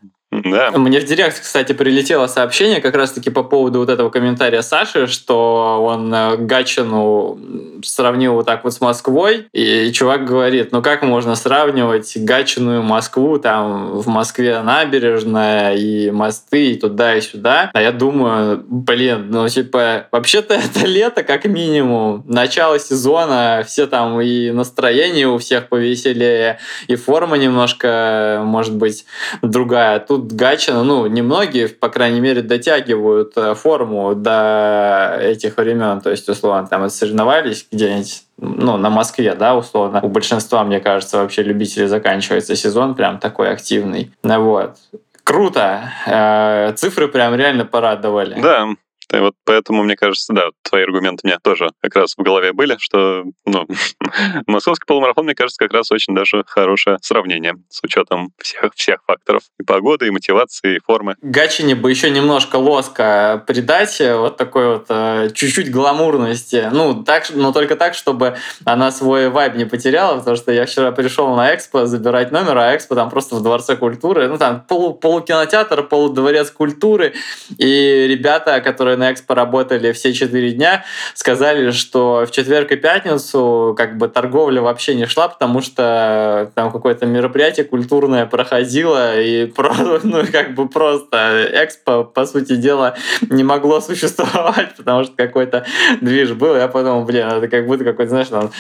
Да. 0.45 0.71
Мне 0.73 1.01
в 1.01 1.05
директ, 1.05 1.41
кстати, 1.41 1.73
прилетело 1.73 2.27
сообщение 2.27 2.81
как 2.81 2.97
раз-таки 2.97 3.31
по 3.31 3.43
поводу 3.43 3.81
вот 3.81 3.89
этого 3.89 4.11
комментария 4.11 4.63
Саши, 4.63 5.07
что 5.07 5.85
он 5.85 6.13
э, 6.13 6.37
Гатчину 6.37 7.39
сравнил 7.85 8.35
вот 8.35 8.47
так 8.47 8.65
вот 8.65 8.73
с 8.73 8.81
Москвой, 8.81 9.49
и 9.53 9.91
чувак 9.93 10.25
говорит, 10.25 10.73
ну 10.73 10.83
как 10.83 11.03
можно 11.03 11.35
сравнивать 11.35 12.17
Гатчину 12.17 12.81
и 12.81 12.83
Москву, 12.83 13.39
там 13.39 13.99
в 13.99 14.09
Москве 14.09 14.61
набережная 14.63 15.75
и 15.75 16.11
мосты, 16.11 16.73
и 16.73 16.77
туда, 16.77 17.17
и 17.17 17.21
сюда. 17.21 17.71
А 17.73 17.83
я 17.83 17.93
думаю, 17.93 18.65
блин, 18.67 19.31
ну 19.31 19.49
типа, 19.49 20.07
вообще-то 20.11 20.55
это 20.55 20.87
лето 20.87 21.23
как 21.23 21.45
минимум, 21.45 22.25
начало 22.27 22.79
сезона, 22.79 23.65
все 23.67 23.87
там 23.87 24.21
и 24.21 24.51
настроение 24.51 25.29
у 25.29 25.39
всех 25.39 25.69
повеселее, 25.69 26.59
и 26.89 26.97
форма 26.97 27.37
немножко, 27.37 28.41
может 28.45 28.75
быть, 28.75 29.05
другая. 29.43 30.01
Тут 30.01 30.23
тут 30.23 30.32
Гатчина, 30.33 30.83
ну, 30.83 31.07
немногие, 31.07 31.69
по 31.69 31.89
крайней 31.89 32.21
мере, 32.21 32.43
дотягивают 32.43 33.33
э, 33.37 33.55
форму 33.55 34.15
до 34.15 35.19
этих 35.21 35.57
времен. 35.57 36.01
То 36.01 36.11
есть, 36.11 36.29
условно, 36.29 36.67
там 36.67 36.89
соревновались 36.89 37.67
где-нибудь 37.71 38.23
ну, 38.39 38.77
на 38.77 38.91
Москве, 38.91 39.35
да, 39.35 39.55
условно. 39.55 40.01
У 40.03 40.09
большинства, 40.09 40.65
мне 40.65 40.81
кажется, 40.81 41.19
вообще 41.19 41.43
любителей 41.43 41.87
заканчивается 41.87 42.57
сезон 42.57 42.95
прям 42.95 43.19
такой 43.19 43.51
активный. 43.51 44.13
Вот. 44.23 44.77
Круто. 45.25 45.93
Э, 46.07 46.73
цифры 46.77 47.09
прям 47.09 47.35
реально 47.35 47.65
порадовали. 47.65 48.41
Да, 48.41 48.69
и 49.13 49.19
вот 49.19 49.35
поэтому, 49.45 49.83
мне 49.83 49.97
кажется, 49.97 50.33
да, 50.33 50.51
твои 50.63 50.83
аргументы 50.85 51.23
у 51.25 51.29
меня 51.29 51.39
тоже 51.43 51.71
как 51.81 51.97
раз 51.97 52.15
в 52.17 52.23
голове 52.23 52.53
были, 52.53 52.77
что 52.79 53.25
ну, 53.45 53.67
московский 54.47 54.87
полумарафон, 54.87 55.25
мне 55.25 55.35
кажется, 55.35 55.59
как 55.59 55.73
раз 55.73 55.91
очень 55.91 56.15
даже 56.15 56.45
хорошее 56.47 56.99
сравнение 57.03 57.55
с 57.69 57.81
учетом 57.83 58.33
всех, 58.39 58.73
всех 58.75 59.01
факторов. 59.07 59.43
И 59.59 59.65
погоды, 59.65 60.07
и 60.07 60.11
мотивации, 60.11 60.77
и 60.77 60.81
формы. 60.81 61.17
Гатчине 61.23 61.75
бы 61.75 61.91
еще 61.91 62.11
немножко 62.11 62.57
лоска 62.57 63.43
придать, 63.47 64.01
э, 64.01 64.17
вот 64.17 64.37
такой 64.37 64.67
вот 64.69 64.87
э, 64.89 65.31
чуть-чуть 65.35 65.71
гламурности. 65.71 66.69
Ну, 66.73 67.03
так, 67.05 67.31
но 67.35 67.53
только 67.53 67.77
так, 67.77 67.95
чтобы 67.95 68.37
она 68.65 68.91
свой 68.91 69.29
вайб 69.29 69.55
не 69.55 69.65
потеряла, 69.65 70.19
потому 70.19 70.37
что 70.37 70.53
я 70.53 70.67
вчера 70.67 70.93
пришел 70.93 71.35
на 71.35 71.55
экспо 71.55 71.87
забирать 71.87 72.33
номер, 72.33 72.59
а 72.59 72.77
экспо 72.77 72.95
там 72.95 73.11
просто 73.11 73.37
в 73.37 73.43
Дворце 73.43 73.77
культуры, 73.77 74.29
ну 74.29 74.39
там 74.39 74.61
полу, 74.61 74.95
полукинотеатр, 74.95 75.83
полудворец 75.85 76.51
культуры, 76.51 77.15
и 77.59 78.07
ребята, 78.09 78.61
которые 78.61 78.92
на 78.97 79.13
Экспо 79.13 79.35
работали 79.35 79.93
все 79.93 80.13
четыре 80.13 80.53
дня, 80.53 80.85
сказали, 81.15 81.71
что 81.71 82.25
в 82.27 82.31
четверг 82.31 82.73
и 82.73 82.77
пятницу 82.77 83.75
как 83.77 83.99
бы 83.99 84.09
торговля 84.09 84.61
вообще 84.61 84.95
не 84.95 85.07
шла, 85.07 85.29
потому 85.29 85.61
что 85.61 86.51
там 86.55 86.71
какое-то 86.71 87.07
мероприятие 87.07 87.65
культурное 87.65 88.27
проходило, 88.27 89.21
и 89.21 89.53
ну, 90.03 90.25
как 90.31 90.55
бы 90.55 90.69
просто 90.69 91.49
Экспо, 91.53 92.05
по 92.05 92.27
сути 92.27 92.57
дела, 92.57 92.95
не 93.29 93.45
могло 93.45 93.81
существовать, 93.81 94.75
потому 94.77 95.05
что 95.05 95.15
какой-то 95.17 95.65
движ 96.01 96.33
был. 96.33 96.57
Я 96.57 96.69
подумал, 96.69 97.05
блин, 97.05 97.27
это 97.27 97.49
как 97.49 97.67
будто 97.67 97.85
какой-то, 97.85 98.11
знаешь, 98.11 98.29
там 98.29 98.51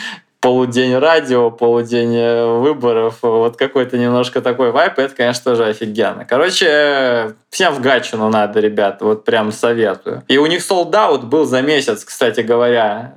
полудень 0.42 0.98
радио, 0.98 1.50
полудень 1.50 2.16
э, 2.16 2.58
выборов, 2.58 3.18
вот 3.22 3.56
какой-то 3.56 3.96
немножко 3.96 4.42
такой 4.42 4.72
вайп, 4.72 4.98
это, 4.98 5.14
конечно, 5.14 5.52
тоже 5.52 5.66
офигенно. 5.66 6.26
Короче, 6.26 7.34
всем 7.48 7.72
в 7.72 7.80
Гатчину 7.80 8.28
надо, 8.28 8.58
ребят, 8.60 9.00
вот 9.00 9.24
прям 9.24 9.52
советую. 9.52 10.24
И 10.26 10.36
у 10.38 10.46
них 10.46 10.62
солдат 10.62 11.24
был 11.24 11.46
за 11.46 11.62
месяц, 11.62 12.04
кстати 12.04 12.40
говоря 12.40 13.14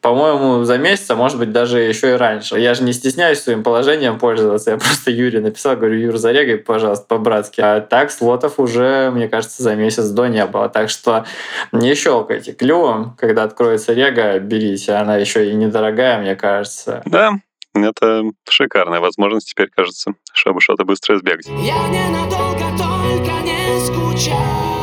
по-моему, 0.00 0.64
за 0.64 0.78
месяц, 0.78 1.10
а 1.10 1.16
может 1.16 1.38
быть, 1.38 1.52
даже 1.52 1.80
еще 1.80 2.10
и 2.10 2.16
раньше. 2.16 2.58
Я 2.58 2.74
же 2.74 2.82
не 2.82 2.92
стесняюсь 2.92 3.40
своим 3.40 3.62
положением 3.62 4.18
пользоваться. 4.18 4.72
Я 4.72 4.76
просто 4.78 5.10
Юре 5.10 5.40
написал, 5.40 5.76
говорю, 5.76 5.98
Юр, 5.98 6.16
зарегай, 6.16 6.56
пожалуйста, 6.56 7.06
по-братски. 7.06 7.60
А 7.60 7.80
так 7.80 8.10
слотов 8.10 8.58
уже, 8.58 9.10
мне 9.10 9.28
кажется, 9.28 9.62
за 9.62 9.74
месяц 9.74 10.08
до 10.08 10.26
не 10.26 10.44
было. 10.46 10.68
Так 10.68 10.90
что 10.90 11.24
не 11.72 11.94
щелкайте 11.94 12.52
клювом. 12.52 13.14
Когда 13.18 13.44
откроется 13.44 13.92
рега, 13.92 14.38
берите. 14.38 14.94
Она 14.94 15.16
еще 15.16 15.50
и 15.50 15.54
недорогая, 15.54 16.20
мне 16.20 16.34
кажется. 16.34 17.02
Да, 17.04 17.32
это 17.74 18.22
шикарная 18.48 19.00
возможность 19.00 19.50
теперь, 19.50 19.68
кажется, 19.68 20.12
чтобы 20.32 20.60
что-то 20.60 20.84
быстро 20.84 21.16
сбегать. 21.18 21.46
Я 21.46 21.88
ненадолго 21.88 22.64
только 22.76 23.32
не 23.42 23.80
скучаю. 23.80 24.80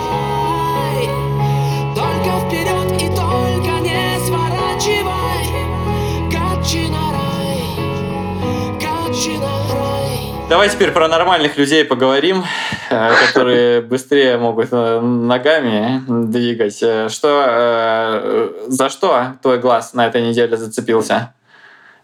Давай 10.49 10.69
теперь 10.69 10.91
про 10.91 11.09
нормальных 11.09 11.57
людей 11.57 11.83
поговорим, 11.83 12.41
э, 12.89 13.11
которые 13.27 13.81
быстрее 13.81 14.37
могут 14.37 14.69
э, 14.71 15.01
ногами 15.01 16.01
двигать. 16.07 16.81
Э, 16.81 17.09
что, 17.09 18.53
за 18.67 18.89
что 18.89 19.33
твой 19.41 19.59
глаз 19.59 19.93
на 19.93 20.07
этой 20.07 20.21
неделе 20.21 20.55
зацепился 20.55 21.35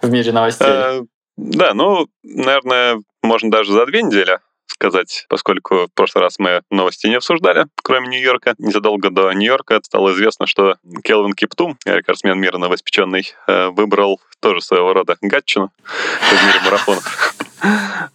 в 0.02 0.12
мире 0.12 0.34
новостей? 0.34 1.08
Да, 1.38 1.74
ну, 1.74 2.08
наверное, 2.24 3.00
можно 3.22 3.50
даже 3.50 3.72
за 3.72 3.86
две 3.86 4.02
недели 4.02 4.40
сказать, 4.68 5.26
поскольку 5.30 5.88
в 5.88 5.94
прошлый 5.94 6.24
раз 6.24 6.38
мы 6.38 6.62
новости 6.70 7.08
не 7.08 7.16
обсуждали, 7.16 7.68
кроме 7.82 8.10
Нью-Йорка. 8.10 8.56
Незадолго 8.58 9.10
до 9.10 9.32
Нью-Йорка 9.32 9.80
стало 9.84 10.12
известно, 10.12 10.48
что 10.48 10.76
Келвин 11.06 11.34
Киптум, 11.34 11.78
рекордсмен 11.86 12.38
мира 12.38 12.58
новоиспеченный, 12.58 13.34
э, 13.48 13.70
выбрал 13.70 14.20
тоже 14.42 14.60
своего 14.60 14.94
рода 14.94 15.16
гатчину 15.22 15.72
в 15.86 16.46
мире 16.46 16.60
марафонов. 16.66 17.53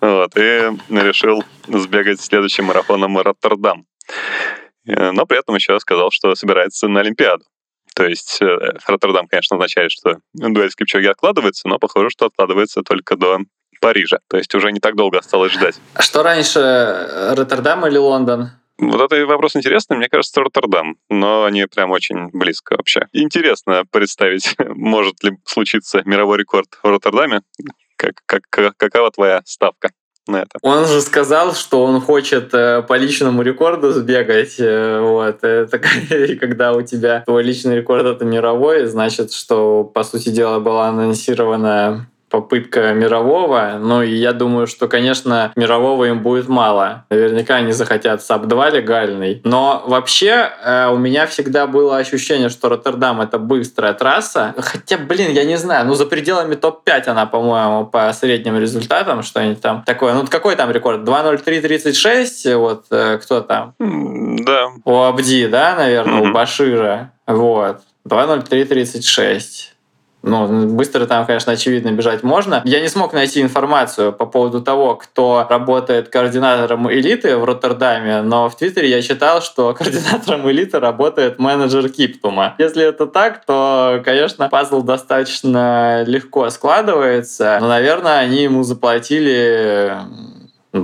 Вот, 0.00 0.36
и 0.36 0.70
решил 0.90 1.44
сбегать 1.66 2.20
следующим 2.20 2.66
марафоном 2.66 3.18
Роттердам. 3.18 3.86
Э, 4.86 5.10
но 5.12 5.26
при 5.26 5.38
этом 5.38 5.54
еще 5.54 5.78
сказал, 5.80 6.10
что 6.10 6.34
собирается 6.34 6.88
на 6.88 7.00
Олимпиаду. 7.00 7.44
То 7.94 8.06
есть 8.06 8.40
э, 8.40 8.46
Роттердам, 8.86 9.26
конечно, 9.26 9.56
означает, 9.56 9.90
что 9.90 10.18
дуэль 10.34 10.70
с 10.70 10.76
Кипчоги 10.76 11.06
откладывается, 11.06 11.68
но 11.68 11.78
похоже, 11.78 12.10
что 12.10 12.26
откладывается 12.26 12.82
только 12.82 13.16
до 13.16 13.38
Парижа. 13.80 14.18
То 14.28 14.36
есть 14.36 14.54
уже 14.54 14.72
не 14.72 14.80
так 14.80 14.96
долго 14.96 15.18
осталось 15.18 15.52
ждать. 15.52 15.80
А 15.94 16.02
что 16.02 16.22
раньше, 16.22 16.60
Роттердам 17.36 17.86
или 17.86 17.96
Лондон? 17.96 18.50
Вот 18.78 19.00
это 19.00 19.26
вопрос 19.26 19.56
интересный. 19.56 19.96
Мне 19.96 20.08
кажется, 20.08 20.40
Роттердам, 20.40 20.96
но 21.08 21.44
они 21.44 21.66
прям 21.66 21.90
очень 21.90 22.28
близко 22.32 22.76
вообще. 22.76 23.08
Интересно 23.12 23.84
представить, 23.90 24.54
может 24.58 25.22
ли 25.24 25.32
случиться 25.44 26.02
мировой 26.04 26.38
рекорд 26.38 26.78
в 26.82 26.88
Роттердаме. 26.88 27.42
Как, 27.98 28.14
как, 28.48 28.76
какова 28.76 29.10
твоя 29.10 29.42
ставка? 29.44 29.90
на 30.28 30.42
это. 30.42 30.58
Он 30.62 30.86
же 30.86 31.00
сказал, 31.00 31.54
что 31.54 31.82
он 31.84 32.00
хочет 32.00 32.52
э, 32.52 32.82
по 32.82 32.96
личному 32.98 33.42
рекорду 33.42 33.92
сбегать. 33.92 34.56
Э, 34.58 35.00
вот. 35.00 35.42
Это, 35.42 35.78
когда 36.40 36.74
у 36.74 36.82
тебя 36.82 37.22
твой 37.24 37.42
личный 37.42 37.76
рекорд 37.76 38.04
это 38.04 38.24
мировой, 38.24 38.86
значит, 38.86 39.32
что, 39.32 39.84
по 39.84 40.04
сути 40.04 40.28
дела, 40.28 40.60
была 40.60 40.88
анонсирована 40.88 42.10
попытка 42.28 42.92
мирового. 42.92 43.78
Ну, 43.80 44.02
и 44.02 44.14
я 44.14 44.32
думаю, 44.32 44.66
что, 44.66 44.88
конечно, 44.88 45.52
мирового 45.56 46.04
им 46.04 46.22
будет 46.22 46.48
мало. 46.48 47.04
Наверняка 47.10 47.56
они 47.56 47.72
захотят 47.72 48.22
sub-2 48.22 48.76
легальный. 48.76 49.40
Но 49.44 49.82
вообще 49.86 50.50
э, 50.62 50.88
у 50.88 50.96
меня 50.96 51.26
всегда 51.26 51.66
было 51.66 51.96
ощущение, 51.96 52.48
что 52.48 52.68
Роттердам— 52.68 53.20
это 53.22 53.38
быстрая 53.38 53.94
трасса. 53.94 54.54
Хотя, 54.58 54.98
блин, 54.98 55.32
я 55.32 55.44
не 55.44 55.56
знаю, 55.56 55.86
ну, 55.86 55.94
за 55.94 56.06
пределами 56.06 56.54
топ-5 56.54 57.06
она, 57.06 57.26
по-моему, 57.26 57.86
по 57.86 58.12
средним 58.12 58.58
результатам, 58.58 59.22
что-нибудь 59.22 59.60
там 59.60 59.82
такое. 59.84 60.14
Ну, 60.14 60.26
какой 60.26 60.56
там 60.56 60.70
рекорд? 60.70 61.00
2.03.36? 61.08 62.56
Вот 62.56 62.86
э, 62.90 63.18
кто 63.18 63.40
там? 63.40 63.74
Да. 63.78 64.68
У 64.84 64.96
Абди, 65.02 65.46
да, 65.46 65.74
наверное, 65.76 66.22
mm-hmm. 66.22 66.30
у 66.30 66.32
Башира. 66.32 67.12
Вот. 67.26 67.80
2.03.36. 68.08 69.77
Ну, 70.22 70.66
быстро 70.68 71.06
там, 71.06 71.26
конечно, 71.26 71.52
очевидно 71.52 71.92
бежать 71.92 72.22
можно. 72.22 72.60
Я 72.64 72.80
не 72.80 72.88
смог 72.88 73.12
найти 73.12 73.40
информацию 73.40 74.12
по 74.12 74.26
поводу 74.26 74.60
того, 74.60 74.96
кто 74.96 75.46
работает 75.48 76.08
координатором 76.08 76.92
элиты 76.92 77.36
в 77.36 77.44
Роттердаме, 77.44 78.22
но 78.22 78.48
в 78.48 78.56
Твиттере 78.56 78.90
я 78.90 79.00
читал, 79.00 79.40
что 79.40 79.72
координатором 79.78 80.50
элиты 80.50 80.80
работает 80.80 81.38
менеджер 81.38 81.88
Киптума. 81.88 82.56
Если 82.58 82.84
это 82.84 83.06
так, 83.06 83.44
то, 83.44 84.02
конечно, 84.04 84.48
пазл 84.48 84.82
достаточно 84.82 86.02
легко 86.04 86.50
складывается, 86.50 87.58
но, 87.60 87.68
наверное, 87.68 88.18
они 88.18 88.42
ему 88.42 88.64
заплатили 88.64 89.96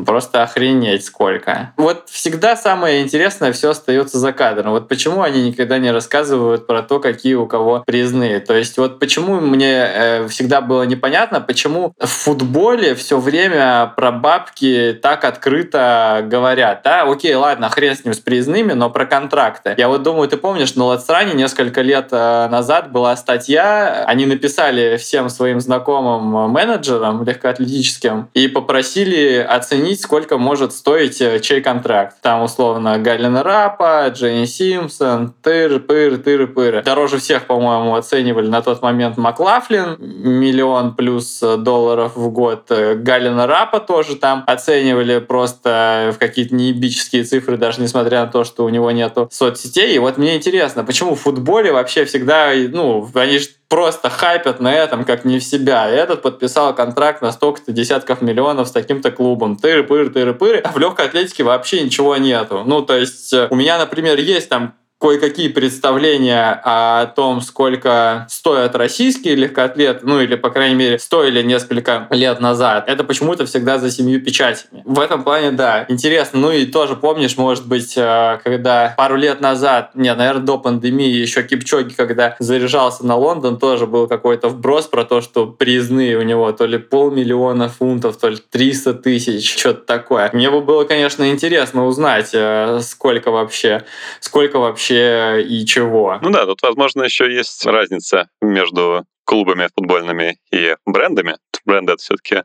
Просто 0.06 0.42
охренеть 0.42 1.04
сколько. 1.04 1.72
Вот 1.76 2.08
всегда 2.08 2.56
самое 2.56 3.02
интересное 3.02 3.52
все 3.52 3.70
остается 3.70 4.18
за 4.18 4.32
кадром. 4.32 4.72
Вот 4.72 4.88
почему 4.88 5.22
они 5.22 5.42
никогда 5.42 5.78
не 5.78 5.90
рассказывают 5.90 6.66
про 6.66 6.82
то, 6.82 7.00
какие 7.00 7.34
у 7.34 7.46
кого 7.46 7.82
призны. 7.86 8.40
То 8.40 8.54
есть 8.54 8.78
вот 8.78 8.98
почему 8.98 9.40
мне 9.40 9.72
э, 9.72 10.28
всегда 10.28 10.62
было 10.62 10.84
непонятно, 10.84 11.40
почему 11.40 11.92
в 12.00 12.06
футболе 12.06 12.94
все 12.94 13.18
время 13.20 13.92
про 13.94 14.10
бабки 14.10 14.98
так 15.02 15.24
открыто 15.24 16.24
говорят. 16.24 16.80
Да, 16.82 17.02
окей, 17.02 17.34
ладно, 17.34 17.68
хрен 17.68 17.94
с 17.94 18.04
ним 18.04 18.14
с 18.14 18.20
признными, 18.20 18.72
но 18.72 18.88
про 18.88 19.04
контракты. 19.04 19.74
Я 19.76 19.88
вот 19.88 20.02
думаю, 20.02 20.28
ты 20.28 20.38
помнишь, 20.38 20.74
на 20.76 20.84
Латстране 20.84 21.34
несколько 21.34 21.82
лет 21.82 22.08
э, 22.10 22.48
назад 22.48 22.90
была 22.90 23.14
статья, 23.16 24.04
они 24.06 24.24
написали 24.24 24.96
всем 24.96 25.28
своим 25.28 25.60
знакомым 25.60 26.50
менеджерам 26.50 27.22
легкоатлетическим 27.24 28.30
и 28.32 28.48
попросили 28.48 29.38
оценить 29.38 29.73
оценить, 29.74 30.00
сколько 30.00 30.38
может 30.38 30.72
стоить 30.72 31.20
э, 31.20 31.40
чей 31.40 31.60
контракт. 31.60 32.16
Там, 32.22 32.42
условно, 32.42 32.98
Галина 32.98 33.42
Рапа, 33.42 34.08
Дженни 34.08 34.44
Симпсон, 34.44 35.34
тыр, 35.42 35.80
пыр, 35.80 36.18
тыр, 36.18 36.46
пыр. 36.46 36.82
Дороже 36.82 37.18
всех, 37.18 37.46
по-моему, 37.46 37.96
оценивали 37.96 38.48
на 38.48 38.62
тот 38.62 38.82
момент 38.82 39.16
Маклафлин, 39.16 39.96
миллион 39.98 40.94
плюс 40.94 41.42
э, 41.42 41.56
долларов 41.56 42.12
в 42.16 42.30
год. 42.30 42.66
Э, 42.70 42.94
Галина 42.94 43.46
Рапа 43.46 43.80
тоже 43.80 44.16
там 44.16 44.44
оценивали 44.46 45.18
просто 45.18 46.12
в 46.14 46.18
какие-то 46.18 46.54
неебические 46.54 47.24
цифры, 47.24 47.56
даже 47.56 47.80
несмотря 47.80 48.24
на 48.24 48.30
то, 48.30 48.44
что 48.44 48.64
у 48.64 48.68
него 48.68 48.90
нету 48.90 49.28
соцсетей. 49.32 49.94
И 49.94 49.98
вот 49.98 50.18
мне 50.18 50.36
интересно, 50.36 50.84
почему 50.84 51.14
в 51.14 51.20
футболе 51.20 51.72
вообще 51.72 52.04
всегда, 52.04 52.52
ну, 52.54 53.08
они 53.14 53.38
же 53.38 53.48
просто 53.68 54.10
хайпят 54.10 54.60
на 54.60 54.72
этом, 54.72 55.04
как 55.04 55.24
не 55.24 55.38
в 55.38 55.44
себя. 55.44 55.90
И 55.90 55.94
этот 55.94 56.22
подписал 56.22 56.74
контракт 56.74 57.22
на 57.22 57.32
столько-то 57.32 57.72
десятков 57.72 58.22
миллионов 58.22 58.68
с 58.68 58.72
таким-то 58.72 59.10
клубом. 59.10 59.56
Тыры-пыры, 59.56 60.10
тыры-пыры. 60.10 60.58
А 60.58 60.72
в 60.72 60.78
легкой 60.78 61.06
атлетике 61.06 61.44
вообще 61.44 61.82
ничего 61.82 62.16
нету. 62.16 62.62
Ну, 62.64 62.82
то 62.82 62.96
есть 62.96 63.32
э, 63.32 63.48
у 63.50 63.56
меня, 63.56 63.78
например, 63.78 64.18
есть 64.18 64.48
там 64.48 64.74
кое-какие 65.04 65.48
представления 65.48 66.58
о 66.64 67.04
том, 67.04 67.42
сколько 67.42 68.26
стоят 68.30 68.74
российские 68.74 69.34
легкоатлеты, 69.34 70.00
ну 70.04 70.18
или, 70.18 70.34
по 70.34 70.48
крайней 70.48 70.76
мере, 70.76 70.98
стоили 70.98 71.42
несколько 71.42 72.06
лет 72.08 72.40
назад, 72.40 72.88
это 72.88 73.04
почему-то 73.04 73.44
всегда 73.44 73.76
за 73.76 73.90
семью 73.90 74.22
печатями. 74.22 74.82
В 74.86 74.98
этом 74.98 75.22
плане, 75.22 75.50
да, 75.50 75.84
интересно. 75.90 76.40
Ну 76.40 76.52
и 76.52 76.64
тоже 76.64 76.96
помнишь, 76.96 77.36
может 77.36 77.68
быть, 77.68 77.92
э, 77.98 78.38
когда 78.42 78.94
пару 78.96 79.16
лет 79.16 79.42
назад, 79.42 79.90
нет, 79.94 80.16
наверное, 80.16 80.42
до 80.42 80.56
пандемии, 80.56 81.10
еще 81.10 81.42
Кипчоги, 81.42 81.92
когда 81.92 82.36
заряжался 82.38 83.04
на 83.04 83.16
Лондон, 83.16 83.58
тоже 83.58 83.86
был 83.86 84.08
какой-то 84.08 84.48
вброс 84.48 84.86
про 84.86 85.04
то, 85.04 85.20
что 85.20 85.46
приездные 85.46 86.16
у 86.16 86.22
него 86.22 86.50
то 86.52 86.64
ли 86.64 86.78
полмиллиона 86.78 87.68
фунтов, 87.68 88.16
то 88.16 88.30
ли 88.30 88.38
300 88.50 88.94
тысяч, 88.94 89.58
что-то 89.58 89.84
такое. 89.84 90.30
Мне 90.32 90.50
бы 90.50 90.62
было, 90.62 90.84
конечно, 90.84 91.30
интересно 91.30 91.84
узнать, 91.84 92.30
э, 92.32 92.80
сколько 92.80 93.30
вообще, 93.30 93.84
сколько 94.20 94.58
вообще 94.58 94.93
вообще 94.94 95.42
и 95.42 95.66
чего. 95.66 96.18
Ну 96.22 96.30
да, 96.30 96.46
тут, 96.46 96.62
возможно, 96.62 97.02
еще 97.02 97.32
есть 97.32 97.64
разница 97.66 98.28
между 98.40 99.04
клубами 99.24 99.68
футбольными 99.74 100.38
и 100.52 100.76
брендами. 100.86 101.36
Бренд— 101.64 101.88
это 101.90 101.96
все-таки 101.96 102.42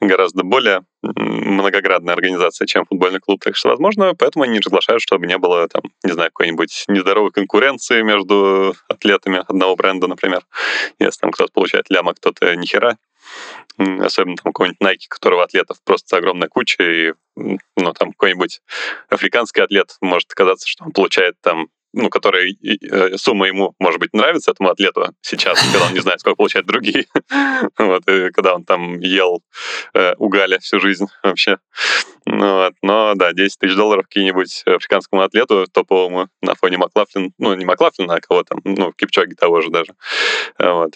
гораздо 0.00 0.44
более 0.44 0.82
многоградная 1.02 2.14
организация, 2.14 2.64
чем 2.66 2.86
футбольный 2.86 3.18
клуб. 3.18 3.42
Так 3.42 3.56
что, 3.56 3.70
возможно, 3.70 4.14
поэтому 4.16 4.44
они 4.44 4.60
разглашают, 4.60 5.02
чтобы 5.02 5.26
не 5.26 5.36
было, 5.36 5.66
там, 5.66 5.82
не 6.04 6.12
знаю, 6.12 6.30
какой-нибудь 6.30 6.84
нездоровой 6.86 7.32
конкуренции 7.32 8.02
между 8.02 8.76
атлетами 8.88 9.38
одного 9.48 9.74
бренда, 9.74 10.06
например. 10.06 10.42
Если 11.00 11.18
там 11.18 11.32
кто-то 11.32 11.52
получает 11.52 11.90
ляма, 11.90 12.14
кто-то 12.14 12.54
нихера. 12.54 12.98
Особенно 13.78 14.36
там 14.36 14.52
какой-нибудь 14.52 14.80
Nike, 14.80 15.08
которого 15.08 15.42
атлетов 15.42 15.78
просто 15.84 16.18
огромная 16.18 16.48
куча, 16.48 16.82
и 16.84 17.14
ну, 17.34 17.92
там 17.94 18.12
какой-нибудь 18.12 18.60
африканский 19.08 19.62
атлет 19.62 19.96
может 20.00 20.28
казаться, 20.34 20.68
что 20.68 20.84
он 20.84 20.92
получает 20.92 21.34
там 21.40 21.66
ну, 21.92 22.08
который 22.08 22.58
э, 22.62 23.16
сумма 23.16 23.46
ему, 23.46 23.74
может 23.78 24.00
быть, 24.00 24.12
нравится 24.12 24.50
этому 24.50 24.70
атлету 24.70 25.06
сейчас, 25.20 25.60
когда 25.72 25.86
он 25.86 25.94
не 25.94 26.00
знает, 26.00 26.20
сколько 26.20 26.36
получает 26.36 26.66
другие. 26.66 27.06
вот, 27.78 28.08
и 28.08 28.30
когда 28.30 28.54
он 28.54 28.64
там 28.64 29.00
ел 29.00 29.42
э, 29.94 30.14
угаля 30.16 30.58
всю 30.58 30.80
жизнь 30.80 31.06
вообще. 31.22 31.58
Ну, 32.24 32.56
вот. 32.56 32.74
Но, 32.82 33.14
да, 33.14 33.32
10 33.32 33.58
тысяч 33.58 33.74
долларов 33.74 34.06
какие-нибудь 34.06 34.62
африканскому 34.66 35.22
атлету 35.22 35.66
топовому 35.72 36.28
на 36.40 36.54
фоне 36.54 36.78
Маклафлин, 36.78 37.32
ну, 37.38 37.54
не 37.54 37.64
Маклафлина, 37.64 38.14
а 38.14 38.20
кого 38.20 38.44
там, 38.44 38.60
ну, 38.64 38.92
Кипчоги 38.92 39.34
того 39.34 39.60
же 39.60 39.70
даже. 39.70 39.94
Вот. 40.58 40.94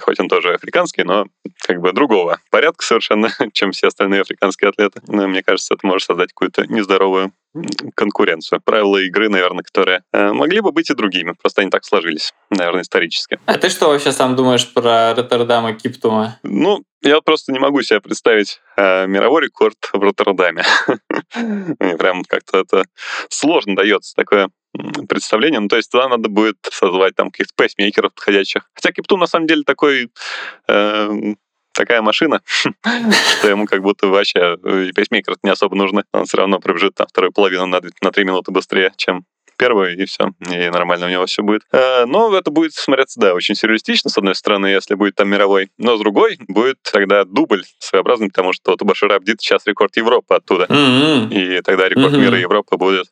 Хоть 0.00 0.20
он 0.20 0.28
тоже 0.28 0.54
африканский, 0.54 1.04
но 1.04 1.26
как 1.66 1.80
бы 1.80 1.92
другого 1.92 2.40
порядка 2.50 2.84
совершенно, 2.84 3.30
чем 3.52 3.72
все 3.72 3.88
остальные 3.88 4.22
африканские 4.22 4.70
атлеты. 4.70 5.00
Но, 5.06 5.28
мне 5.28 5.42
кажется, 5.42 5.74
это 5.74 5.86
может 5.86 6.06
создать 6.06 6.30
какую-то 6.30 6.66
нездоровую 6.66 7.32
конкуренцию. 7.94 8.60
Правила 8.64 8.98
игры, 8.98 9.28
наверное, 9.28 9.62
которые 9.62 10.02
э, 10.12 10.32
могли 10.32 10.60
бы 10.60 10.72
быть 10.72 10.90
и 10.90 10.94
другими, 10.94 11.34
просто 11.40 11.62
они 11.62 11.70
так 11.70 11.84
сложились, 11.84 12.32
наверное, 12.50 12.82
исторически. 12.82 13.40
А 13.46 13.58
ты 13.58 13.68
что 13.68 13.88
вообще 13.88 14.12
сам 14.12 14.36
думаешь 14.36 14.72
про 14.72 15.14
Роттердам 15.14 15.68
и 15.68 15.74
Киптума? 15.74 16.38
Ну, 16.42 16.84
я 17.02 17.20
просто 17.20 17.52
не 17.52 17.58
могу 17.58 17.82
себе 17.82 18.00
представить 18.00 18.60
э, 18.76 19.06
мировой 19.06 19.44
рекорд 19.44 19.76
в 19.92 20.00
Роттердаме. 20.00 20.64
Мне 21.34 21.96
прям 21.96 22.24
как-то 22.24 22.58
это 22.58 22.84
сложно 23.28 23.74
дается 23.74 24.14
такое 24.14 24.48
представление. 25.08 25.60
Ну, 25.60 25.68
то 25.68 25.76
есть 25.76 25.90
туда 25.90 26.08
надо 26.08 26.28
будет 26.28 26.58
созвать 26.70 27.16
там 27.16 27.30
каких-то 27.30 27.52
пейсмейкеров 27.56 28.14
подходящих. 28.14 28.70
Хотя 28.74 28.92
Киптун 28.92 29.20
на 29.20 29.26
самом 29.26 29.46
деле 29.46 29.64
такой 29.64 30.10
э, 30.68 31.34
такая 31.80 32.02
машина, 32.02 32.42
что 32.48 33.48
ему 33.48 33.64
как 33.66 33.82
будто 33.82 34.08
вообще 34.08 34.58
э, 34.62 34.90
пейсмейкеры 34.94 35.36
не 35.42 35.50
особо 35.50 35.74
нужны. 35.76 36.04
Он 36.12 36.26
все 36.26 36.36
равно 36.36 36.58
пробежит 36.58 36.94
там 36.94 37.06
вторую 37.06 37.32
половину 37.32 37.66
на, 37.66 37.80
на 38.02 38.12
3 38.12 38.24
минуты 38.24 38.52
быстрее, 38.52 38.92
чем 38.96 39.24
первую, 39.56 39.96
и 39.96 40.04
все, 40.04 40.30
и 40.50 40.70
нормально 40.70 41.06
у 41.06 41.08
него 41.08 41.24
все 41.26 41.42
будет. 41.42 41.62
Э, 41.72 42.04
но 42.04 42.36
это 42.36 42.50
будет 42.50 42.74
смотреться, 42.74 43.18
да, 43.18 43.34
очень 43.34 43.54
сюрреалистично, 43.54 44.10
с 44.10 44.18
одной 44.18 44.34
стороны, 44.34 44.66
если 44.66 44.94
будет 44.94 45.14
там 45.14 45.30
мировой, 45.30 45.70
но 45.78 45.96
с 45.96 46.00
другой 46.00 46.38
будет 46.48 46.76
тогда 46.82 47.24
дубль 47.24 47.64
своеобразный, 47.78 48.28
потому 48.28 48.52
что 48.52 48.76
Башира 48.80 49.16
Абдит 49.16 49.40
сейчас 49.40 49.66
рекорд 49.66 49.96
Европы 49.96 50.34
оттуда. 50.34 50.64
Mm-hmm. 50.64 51.32
И 51.32 51.62
тогда 51.62 51.88
рекорд 51.88 52.12
mm-hmm. 52.12 52.20
мира 52.20 52.38
Европы 52.38 52.76
будет 52.76 53.06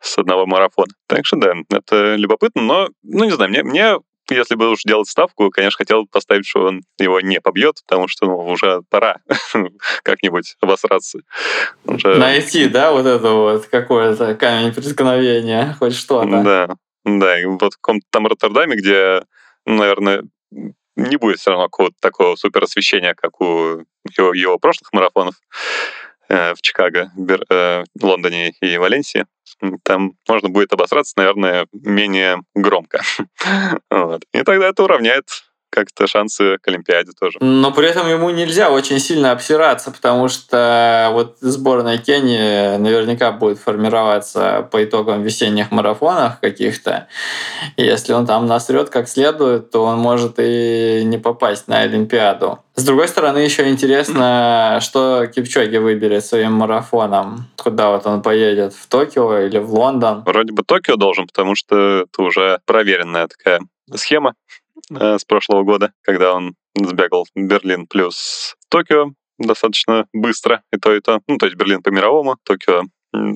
с 0.00 0.16
одного 0.16 0.46
марафона. 0.46 0.92
Так 1.08 1.26
что 1.26 1.36
да, 1.36 1.54
это 1.70 2.14
любопытно, 2.14 2.62
но, 2.62 2.88
ну 3.02 3.24
не 3.24 3.32
знаю, 3.32 3.50
мне, 3.50 3.64
мне 3.64 3.96
если 4.30 4.54
бы 4.54 4.70
уж 4.70 4.82
делать 4.84 5.08
ставку, 5.08 5.50
конечно, 5.50 5.78
хотел 5.78 6.06
поставить, 6.06 6.46
что 6.46 6.66
он 6.66 6.82
его 6.98 7.20
не 7.20 7.40
побьет, 7.40 7.76
потому 7.86 8.08
что 8.08 8.26
ну, 8.26 8.38
уже 8.38 8.82
пора 8.90 9.16
как-нибудь 10.02 10.56
обосраться. 10.60 11.20
Уже... 11.84 12.16
Найти, 12.16 12.68
да, 12.68 12.92
вот 12.92 13.06
это 13.06 13.32
вот 13.32 13.66
какое-то 13.66 14.34
камень 14.34 14.72
преткновения, 14.72 15.76
хоть 15.78 15.94
что-то. 15.94 16.42
Да, 16.42 16.68
да, 17.04 17.40
и 17.40 17.44
вот 17.44 17.74
в 17.74 17.76
каком-то 17.76 18.06
там 18.10 18.26
Роттердаме, 18.26 18.76
где, 18.76 19.22
наверное, 19.64 20.24
не 20.96 21.16
будет 21.16 21.38
все 21.38 21.50
равно 21.50 21.66
какого-то 21.66 21.96
такого 22.00 22.36
супер 22.36 22.64
освещения, 22.64 23.14
как 23.14 23.40
у 23.40 23.84
его, 24.16 24.34
его 24.34 24.58
прошлых 24.58 24.92
марафонов 24.92 25.34
в 26.30 26.62
Чикаго, 26.62 27.10
Бер, 27.16 27.44
э, 27.50 27.84
Лондоне 28.00 28.52
и 28.60 28.76
Валенсии 28.78 29.26
там 29.82 30.12
можно 30.28 30.48
будет 30.48 30.72
обосраться, 30.72 31.14
наверное, 31.16 31.66
менее 31.72 32.38
громко. 32.54 33.02
И 34.32 34.42
тогда 34.42 34.68
это 34.68 34.84
уравняет 34.84 35.26
как-то 35.70 36.06
шансы 36.06 36.58
к 36.58 36.68
Олимпиаде 36.68 37.12
тоже. 37.18 37.38
Но 37.40 37.72
при 37.72 37.88
этом 37.88 38.08
ему 38.08 38.30
нельзя 38.30 38.70
очень 38.70 38.98
сильно 38.98 39.32
обсираться, 39.32 39.90
потому 39.90 40.28
что 40.28 41.10
вот 41.12 41.36
сборная 41.40 41.98
Кении 41.98 42.76
наверняка 42.76 43.32
будет 43.32 43.58
формироваться 43.58 44.68
по 44.70 44.84
итогам 44.84 45.22
весенних 45.22 45.70
марафонов 45.70 46.40
каких-то. 46.40 47.08
Если 47.76 48.12
он 48.12 48.26
там 48.26 48.46
насрет 48.46 48.90
как 48.90 49.08
следует, 49.08 49.70
то 49.70 49.84
он 49.84 49.98
может 49.98 50.34
и 50.38 51.02
не 51.04 51.18
попасть 51.18 51.68
на 51.68 51.80
Олимпиаду. 51.80 52.58
С 52.74 52.84
другой 52.84 53.08
стороны, 53.08 53.38
еще 53.38 53.68
интересно, 53.68 54.78
что 54.82 55.26
Кипчоги 55.26 55.76
выберет 55.76 56.24
своим 56.24 56.54
марафоном. 56.54 57.48
Куда 57.56 57.90
вот 57.90 58.06
он 58.06 58.22
поедет? 58.22 58.72
В 58.72 58.86
Токио 58.86 59.40
или 59.40 59.58
в 59.58 59.74
Лондон? 59.74 60.22
Вроде 60.24 60.52
бы 60.52 60.62
Токио 60.62 60.96
должен, 60.96 61.26
потому 61.26 61.54
что 61.54 62.06
это 62.10 62.22
уже 62.22 62.60
проверенная 62.64 63.28
такая 63.28 63.60
схема 63.94 64.34
э, 64.90 65.18
с 65.18 65.24
прошлого 65.24 65.62
года, 65.62 65.92
когда 66.02 66.34
он 66.34 66.54
сбегал 66.74 67.26
Берлин 67.34 67.86
плюс 67.86 68.56
Токио 68.68 69.12
достаточно 69.38 70.06
быстро, 70.12 70.62
и 70.72 70.78
то, 70.78 70.94
и 70.94 71.00
то. 71.00 71.20
Ну, 71.26 71.38
то 71.38 71.46
есть 71.46 71.56
Берлин 71.56 71.82
по 71.82 71.88
мировому, 71.88 72.36
Токио 72.44 72.82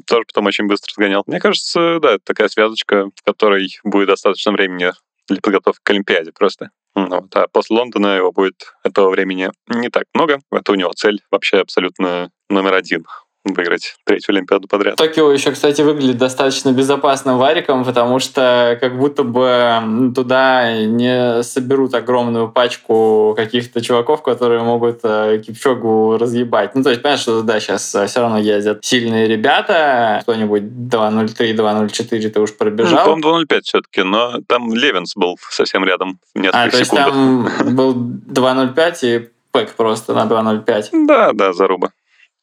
тоже 0.07 0.25
потом 0.27 0.47
очень 0.47 0.67
быстро 0.67 0.93
сгонял. 0.93 1.25
Мне 1.27 1.41
кажется, 1.41 1.99
да, 2.01 2.13
это 2.13 2.25
такая 2.25 2.49
связочка, 2.49 3.07
в 3.07 3.23
которой 3.25 3.69
будет 3.83 4.09
достаточно 4.09 4.53
времени 4.53 4.93
для 5.29 5.41
подготовки 5.41 5.81
к 5.83 5.91
Олимпиаде 5.91 6.33
просто. 6.33 6.71
Вот. 6.95 7.35
А 7.35 7.49
после 7.49 7.77
Лондона 7.77 8.17
его 8.17 8.31
будет 8.31 8.75
этого 8.85 9.11
времени 9.11 9.51
не 9.69 9.89
так 9.89 10.05
много. 10.15 10.39
Это 10.53 10.73
у 10.73 10.77
него 10.77 10.93
цель 10.93 11.23
вообще 11.31 11.59
абсолютно 11.59 12.31
номер 12.49 12.75
один 12.75 13.05
выиграть 13.45 13.97
третью 14.05 14.33
Олимпиаду 14.33 14.69
подряд. 14.69 14.97
Токио 14.97 15.31
еще, 15.31 15.53
кстати, 15.53 15.83
выглядит 15.83 16.17
достаточно 16.17 16.73
безопасным 16.73 17.39
вариком, 17.39 17.85
потому 17.85 18.19
что 18.19 18.79
как 18.81 18.97
будто 18.99 19.23
бы 19.23 20.13
туда 20.15 20.85
не 20.85 21.43
соберут 21.43 21.95
огромную 21.95 22.49
пачку 22.49 23.35
каких-то 23.37 23.83
чуваков, 23.83 24.23
которые 24.23 24.63
могут 24.63 25.01
э, 25.03 25.43
Кипчогу 25.47 26.17
разъебать. 26.19 26.75
Ну, 26.75 26.83
то 26.83 26.91
есть, 26.91 27.03
понятно, 27.03 27.23
что 27.23 27.43
да, 27.43 27.61
сейчас 27.61 27.95
э, 27.95 28.07
все 28.07 28.21
равно 28.21 28.39
ездят 28.39 28.85
сильные 28.85 29.29
ребята. 29.29 30.21
Кто-нибудь 30.23 30.63
2.03, 30.63 31.55
2.04 31.55 32.29
ты 32.31 32.41
уж 32.41 32.57
пробежал. 32.57 33.17
Ну, 33.17 33.23
по-моему, 33.23 33.45
2.05 33.45 33.61
все-таки, 33.63 34.03
но 34.03 34.41
там 34.47 34.73
Левинс 34.75 35.15
был 35.17 35.39
совсем 35.51 35.85
рядом. 35.85 36.19
А, 36.53 36.69
то 36.71 36.79
есть 36.79 36.91
секундах. 36.91 37.13
там 37.59 37.77
был 37.77 37.95
2.05 37.95 38.99
и 39.03 39.29
Пэк 39.53 39.75
просто 39.77 40.15
на 40.15 40.25
2.05. 40.25 41.07
Да, 41.07 41.33
да, 41.33 41.53
заруба. 41.53 41.93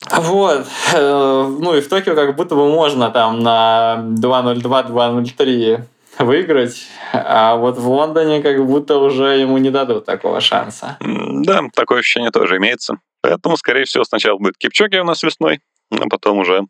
Вот. 0.09 0.67
Э, 0.93 1.55
ну 1.59 1.75
и 1.75 1.81
в 1.81 1.87
Токио 1.87 2.15
как 2.15 2.35
будто 2.35 2.55
бы 2.55 2.69
можно 2.69 3.11
там 3.11 3.39
на 3.39 4.03
2.02-2.03 4.19 5.83
выиграть, 6.19 6.87
а 7.13 7.55
вот 7.55 7.77
в 7.77 7.87
Лондоне 7.87 8.41
как 8.41 8.65
будто 8.65 8.97
уже 8.97 9.37
ему 9.37 9.57
не 9.57 9.69
дадут 9.69 10.05
такого 10.05 10.41
шанса. 10.41 10.97
Да, 10.99 11.61
такое 11.73 11.99
ощущение 11.99 12.31
тоже 12.31 12.57
имеется. 12.57 12.97
Поэтому, 13.21 13.57
скорее 13.57 13.85
всего, 13.85 14.03
сначала 14.03 14.37
будет 14.37 14.57
Кипчоги 14.57 14.97
у 14.97 15.03
нас 15.03 15.23
весной, 15.23 15.61
а 15.91 16.09
потом 16.09 16.39
уже 16.39 16.63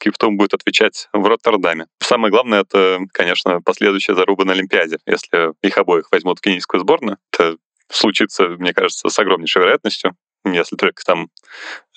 Киптум 0.00 0.36
будет 0.36 0.54
отвечать 0.54 1.08
в 1.12 1.26
Роттердаме. 1.26 1.86
Самое 2.00 2.30
главное, 2.30 2.62
это, 2.62 3.00
конечно, 3.12 3.60
последующая 3.62 4.14
заруба 4.14 4.44
на 4.44 4.52
Олимпиаде. 4.52 4.98
Если 5.06 5.52
их 5.62 5.78
обоих 5.78 6.10
возьмут 6.10 6.38
в 6.38 6.42
кенийскую 6.42 6.80
сборную, 6.80 7.18
это 7.32 7.56
случится, 7.90 8.48
мне 8.48 8.72
кажется, 8.72 9.08
с 9.08 9.18
огромнейшей 9.18 9.62
вероятностью 9.62 10.14
если 10.54 10.76
только 10.76 11.02
там 11.04 11.28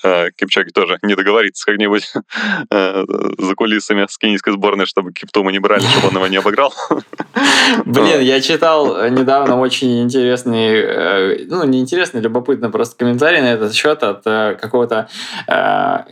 э, 0.03 0.31
Кипчоги 0.35 0.69
тоже 0.69 0.99
не 1.01 1.15
договорится 1.15 1.65
как-нибудь 1.65 2.11
э, 2.71 3.05
за 3.37 3.55
кулисами 3.55 4.05
с 4.09 4.17
кенийской 4.17 4.53
сборной, 4.53 4.85
чтобы 4.85 5.13
Киптума 5.13 5.51
не 5.51 5.59
брали, 5.59 5.81
чтобы 5.81 6.09
он 6.09 6.15
его 6.15 6.27
не 6.27 6.37
обыграл. 6.37 6.73
Блин, 7.85 8.21
я 8.21 8.41
читал 8.41 9.09
недавно 9.09 9.59
очень 9.59 10.01
интересный, 10.01 10.69
э, 10.73 11.45
ну, 11.47 11.63
не 11.65 11.79
интересный, 11.79 12.21
любопытный 12.21 12.69
просто 12.69 12.97
комментарий 12.97 13.41
на 13.41 13.53
этот 13.53 13.73
счет 13.73 14.03
от 14.03 14.23
какого-то 14.23 15.09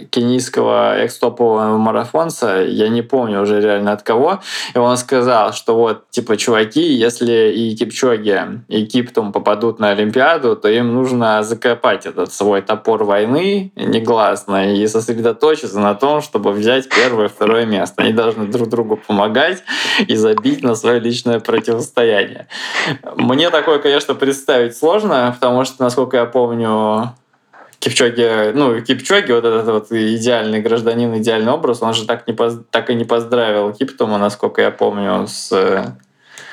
кенийского 0.09 0.97
экс-топового 0.97 1.77
марафонца, 1.77 2.63
я 2.63 2.89
не 2.89 3.01
помню 3.01 3.41
уже 3.41 3.61
реально 3.61 3.93
от 3.93 4.03
кого, 4.03 4.41
и 4.73 4.77
он 4.77 4.97
сказал, 4.97 5.53
что 5.53 5.75
вот, 5.75 6.09
типа, 6.09 6.37
чуваки, 6.37 6.81
если 6.81 7.51
и 7.55 7.75
Кипчоги, 7.75 8.61
и 8.67 8.85
Киптум 8.85 9.31
попадут 9.31 9.79
на 9.79 9.89
Олимпиаду, 9.89 10.55
то 10.55 10.67
им 10.67 10.93
нужно 10.93 11.43
закопать 11.43 12.05
этот 12.05 12.33
свой 12.33 12.61
топор 12.61 13.03
войны 13.03 13.71
негласно 13.79 14.75
и 14.75 14.87
сосредоточиться 14.87 15.79
на 15.79 15.95
том, 15.95 16.21
чтобы 16.21 16.51
взять 16.51 16.89
первое 16.89 17.25
и 17.25 17.29
второе 17.29 17.65
место. 17.65 18.01
Они 18.01 18.13
должны 18.13 18.47
друг 18.47 18.69
другу 18.69 18.97
помогать 18.97 19.63
и 20.07 20.15
забить 20.15 20.63
на 20.63 20.75
свое 20.75 20.99
личное 20.99 21.39
противостояние. 21.39 22.47
Мне 23.15 23.49
такое, 23.49 23.79
конечно, 23.79 24.15
представить 24.15 24.75
сложно, 24.75 25.31
потому 25.33 25.65
что, 25.65 25.83
насколько 25.83 26.17
я 26.17 26.25
помню, 26.25 27.13
Кипчоги, 27.79 28.51
ну, 28.53 28.81
Кипчоги, 28.81 29.31
вот 29.31 29.45
этот 29.45 29.67
вот 29.67 29.91
идеальный 29.91 30.61
гражданин, 30.61 31.17
идеальный 31.17 31.51
образ, 31.51 31.81
он 31.81 31.93
же 31.93 32.05
так, 32.05 32.27
не 32.27 32.33
поз, 32.33 32.57
так 32.71 32.89
и 32.89 32.95
не 32.95 33.05
поздравил 33.05 33.71
Киптума, 33.73 34.17
насколько 34.17 34.61
я 34.61 34.71
помню, 34.71 35.27
с, 35.27 35.49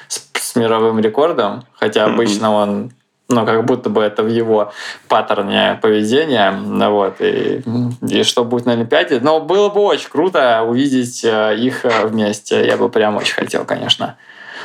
с, 0.09 0.31
с 0.35 0.57
мировым 0.57 1.01
рекордом, 1.01 1.65
хотя 1.75 2.05
обычно 2.05 2.53
он 2.53 2.93
ну, 3.29 3.45
как 3.45 3.65
будто 3.65 3.91
бы 3.91 4.03
это 4.03 4.23
в 4.23 4.29
его 4.29 4.73
паттерне 5.09 5.79
поведения, 5.83 6.53
вот, 6.53 7.21
и, 7.21 7.63
и 8.09 8.23
что 8.23 8.45
будет 8.45 8.67
на 8.67 8.73
Олимпиаде. 8.73 9.21
Но 9.21 9.41
было 9.41 9.69
бы 9.69 9.81
очень 9.81 10.09
круто 10.09 10.63
увидеть 10.63 11.25
э, 11.25 11.57
их 11.57 11.85
э, 11.85 12.07
вместе. 12.07 12.65
Я 12.65 12.77
бы 12.77 12.89
прям 12.89 13.17
очень 13.17 13.35
хотел, 13.35 13.65
конечно. 13.65 14.17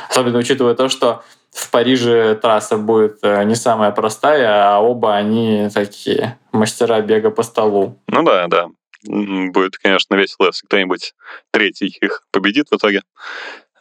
Особенно 0.08 0.38
учитывая 0.38 0.74
то, 0.74 0.88
что 0.88 1.24
в 1.50 1.70
Париже 1.70 2.34
трасса 2.36 2.78
будет 2.78 3.18
э, 3.22 3.42
не 3.44 3.56
самая 3.56 3.90
простая, 3.90 4.76
а 4.76 4.78
оба 4.78 5.16
они 5.16 5.68
такие 5.74 6.38
мастера 6.52 7.00
бега 7.00 7.30
по 7.30 7.42
столу. 7.42 7.98
Ну 8.06 8.22
да, 8.22 8.46
да. 8.46 8.68
Будет, 9.04 9.76
конечно, 9.78 10.14
весело, 10.14 10.46
если 10.46 10.66
кто-нибудь 10.66 11.14
третий 11.50 11.88
их 12.00 12.22
победит 12.30 12.68
в 12.70 12.76
итоге. 12.76 13.02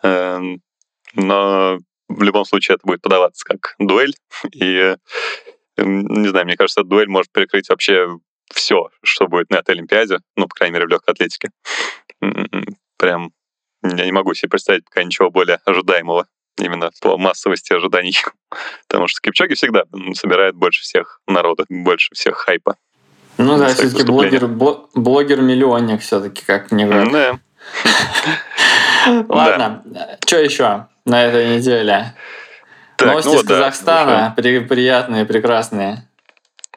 Эм, 0.02 0.62
но 1.14 1.78
в 2.16 2.24
любом 2.24 2.46
случае 2.46 2.76
это 2.76 2.86
будет 2.86 3.02
подаваться 3.02 3.44
как 3.46 3.76
дуэль. 3.80 4.16
И, 4.54 4.96
не 5.78 6.28
знаю, 6.28 6.46
мне 6.46 6.58
кажется, 6.58 6.84
дуэль 6.84 7.08
может 7.08 7.32
перекрыть 7.32 7.70
вообще 7.70 8.18
все, 8.54 8.90
что 9.04 9.28
будет 9.28 9.50
на 9.50 9.58
этой 9.58 9.72
Олимпиаде, 9.72 10.20
ну, 10.36 10.48
по 10.48 10.56
крайней 10.56 10.74
мере, 10.74 10.86
в 10.86 10.90
легкой 10.90 11.12
атлетике. 11.12 11.50
М-м-м, 12.22 12.66
прям 12.98 13.32
я 13.84 14.06
не 14.06 14.12
могу 14.12 14.34
себе 14.34 14.50
представить 14.50 14.86
пока 14.86 15.04
ничего 15.04 15.32
более 15.32 15.60
ожидаемого 15.66 16.28
именно 16.58 16.92
по 17.02 17.18
массовости 17.18 17.74
ожиданий. 17.74 18.16
Потому 18.88 19.08
что 19.08 19.22
Кипчоги 19.22 19.56
всегда 19.56 19.84
собирает 20.14 20.56
больше 20.56 20.82
всех 20.82 21.22
народа, 21.28 21.66
больше 21.70 22.10
всех 22.14 22.38
хайпа. 22.38 22.78
Ну 23.38 23.58
да, 23.58 23.70
все-таки 23.70 24.04
блогер, 24.04 24.48
блогер-миллионник 24.48 26.02
все-таки, 26.02 26.44
как 26.46 26.72
не 26.72 26.86
Да. 26.86 27.40
Ладно, 29.28 29.84
что 30.26 30.38
еще? 30.40 30.88
на 31.06 31.24
этой 31.24 31.58
неделе. 31.58 32.14
Новости 33.00 33.30
ну, 33.30 33.36
из 33.36 33.44
Казахстана, 33.44 34.34
при, 34.38 34.60
приятные, 34.60 35.26
прекрасные. 35.26 36.08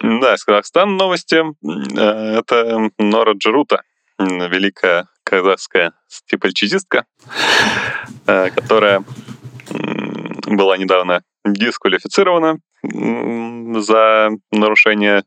Да, 0.00 0.34
из 0.34 0.44
Казахстана 0.44 0.92
новости. 0.92 1.36
Э, 1.36 2.38
это 2.38 2.90
Нора 2.98 3.32
Джерута, 3.32 3.82
великая 4.18 5.06
казахская 5.22 5.92
стипальчизистка, 6.08 7.04
э, 8.26 8.50
которая 8.50 9.04
была 10.46 10.76
недавно 10.78 11.22
дисквалифицирована 11.44 12.58
за 12.82 14.30
нарушение 14.50 15.24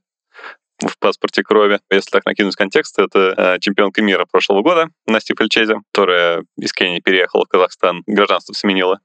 в 0.82 1.00
паспорте 1.00 1.44
крови. 1.44 1.80
Если 1.90 2.10
так 2.10 2.26
накинуть 2.26 2.56
контекст, 2.56 3.00
это 3.00 3.34
э, 3.38 3.60
чемпионка 3.60 4.02
мира 4.02 4.26
прошлого 4.30 4.62
года 4.62 4.90
Настя 5.06 5.34
Фельчезе, 5.38 5.82
которая 5.92 6.44
из 6.58 6.74
Кении 6.74 7.00
переехала 7.00 7.46
в 7.46 7.50
Казахстан, 7.50 8.04
гражданство 8.06 8.54
сменила, 8.54 9.00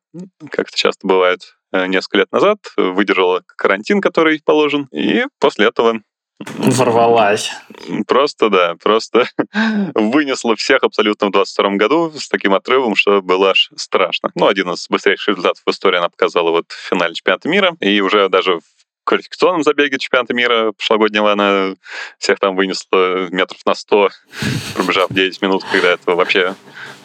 как 0.50 0.68
это 0.68 0.76
часто 0.76 1.06
бывает, 1.06 1.40
э, 1.72 1.86
несколько 1.86 2.18
лет 2.18 2.32
назад, 2.32 2.58
выдержала 2.76 3.42
карантин, 3.56 4.00
который 4.00 4.40
положен, 4.44 4.88
и 4.92 5.24
после 5.38 5.66
этого 5.66 6.02
Ворвалась. 6.56 7.52
Просто, 8.06 8.48
да, 8.48 8.74
просто 8.82 9.28
вынесла 9.94 10.56
всех 10.56 10.82
абсолютно 10.82 11.28
в 11.28 11.32
22 11.32 11.70
году 11.72 12.12
с 12.16 12.28
таким 12.28 12.54
отрывом, 12.54 12.96
что 12.96 13.22
было 13.22 13.50
аж 13.50 13.70
страшно. 13.76 14.30
Ну, 14.34 14.46
один 14.46 14.70
из 14.70 14.86
быстрейших 14.88 15.28
результатов 15.28 15.62
в 15.64 15.70
истории 15.70 15.98
она 15.98 16.08
показала 16.08 16.50
вот 16.50 16.70
в 16.70 16.88
финале 16.88 17.14
чемпионата 17.14 17.48
мира, 17.48 17.76
и 17.80 18.00
уже 18.00 18.28
даже 18.28 18.58
квалификационном 19.04 19.62
забеге 19.62 19.98
чемпионата 19.98 20.34
мира 20.34 20.72
прошлогоднего 20.72 21.32
она 21.32 21.74
всех 22.18 22.38
там 22.38 22.56
вынесла 22.56 23.28
метров 23.30 23.60
на 23.66 23.74
100, 23.74 24.10
пробежав 24.74 25.10
9 25.10 25.42
минут, 25.42 25.64
когда 25.70 25.90
этого 25.90 26.14
вообще 26.14 26.54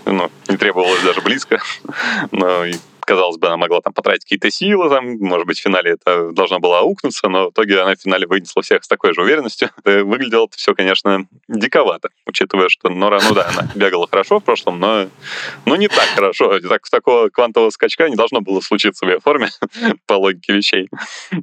ну, 0.05 0.31
не 0.47 0.57
требовалось 0.57 1.03
даже 1.03 1.21
близко. 1.21 1.61
Но 2.31 2.65
казалось 3.07 3.37
бы, 3.37 3.47
она 3.47 3.57
могла 3.57 3.79
там 3.81 3.93
потратить 3.93 4.23
какие-то 4.23 4.51
силы, 4.51 4.89
там, 4.89 5.17
может 5.19 5.47
быть, 5.47 5.57
в 5.57 5.61
финале 5.61 5.91
это 5.91 6.31
должно 6.33 6.59
было 6.59 6.79
аукнуться, 6.79 7.29
но 7.29 7.47
в 7.47 7.51
итоге 7.51 7.79
она 7.81 7.95
в 7.95 8.01
финале 8.01 8.27
вынесла 8.27 8.61
всех 8.61 8.83
с 8.83 8.87
такой 8.87 9.13
же 9.13 9.21
уверенностью. 9.21 9.69
Выглядело 9.85 10.45
это 10.45 10.57
все, 10.57 10.75
конечно, 10.75 11.25
диковато, 11.47 12.09
учитывая, 12.25 12.67
что 12.67 12.89
Нора, 12.89 13.19
ну 13.23 13.33
да, 13.33 13.47
она 13.49 13.69
бегала 13.75 14.07
хорошо 14.07 14.39
в 14.39 14.43
прошлом, 14.43 14.79
но, 14.79 15.07
но 15.65 15.75
не 15.77 15.87
так 15.87 16.05
хорошо. 16.15 16.59
Так, 16.59 16.81
такого 16.89 17.29
квантового 17.29 17.69
скачка 17.69 18.09
не 18.09 18.15
должно 18.15 18.41
было 18.41 18.59
случиться 18.59 19.05
в 19.05 19.09
ее 19.09 19.19
форме, 19.21 19.47
по 20.05 20.13
логике 20.15 20.53
вещей. 20.53 20.89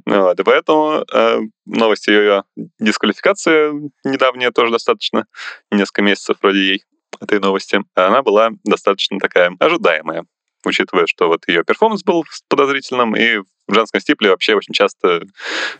Вот, 0.05 0.39
и 0.39 0.43
поэтому 0.43 1.03
э, 1.11 1.39
новость 1.65 2.07
ее 2.07 2.43
дисквалификации 2.79 3.71
недавняя 4.03 4.51
тоже 4.51 4.71
достаточно, 4.71 5.25
несколько 5.71 6.03
месяцев 6.03 6.37
вроде 6.41 6.59
ей 6.59 6.83
этой 7.19 7.39
новости, 7.39 7.79
она 7.95 8.21
была 8.21 8.51
достаточно 8.63 9.19
такая 9.19 9.55
ожидаемая 9.59 10.25
учитывая, 10.65 11.07
что 11.07 11.27
вот 11.27 11.47
ее 11.47 11.63
перформанс 11.63 12.03
был 12.03 12.23
подозрительным, 12.49 13.15
и 13.15 13.39
в 13.67 13.73
женском 13.73 13.99
стипле 13.99 14.29
вообще 14.29 14.55
очень 14.55 14.73
часто 14.73 15.23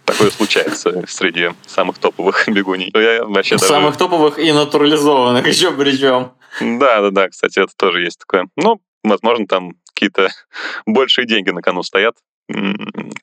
такое 0.05 0.29
случается 0.31 1.03
среди 1.07 1.51
самых 1.65 1.97
топовых 1.97 2.47
бегуней. 2.47 2.91
Я 2.93 3.23
вообще 3.25 3.57
самых 3.57 3.97
даже... 3.97 3.99
топовых 3.99 4.39
и 4.39 4.51
натурализованных 4.51 5.47
еще 5.53 5.71
причем. 5.71 6.31
Да, 6.59 7.01
да, 7.01 7.11
да, 7.11 7.29
кстати, 7.29 7.59
это 7.59 7.73
тоже 7.75 8.01
есть 8.01 8.19
такое. 8.19 8.47
Ну, 8.55 8.79
возможно, 9.03 9.45
там 9.45 9.73
какие-то 9.93 10.29
большие 10.85 11.27
деньги 11.27 11.49
на 11.49 11.61
кону 11.61 11.83
стоят, 11.83 12.15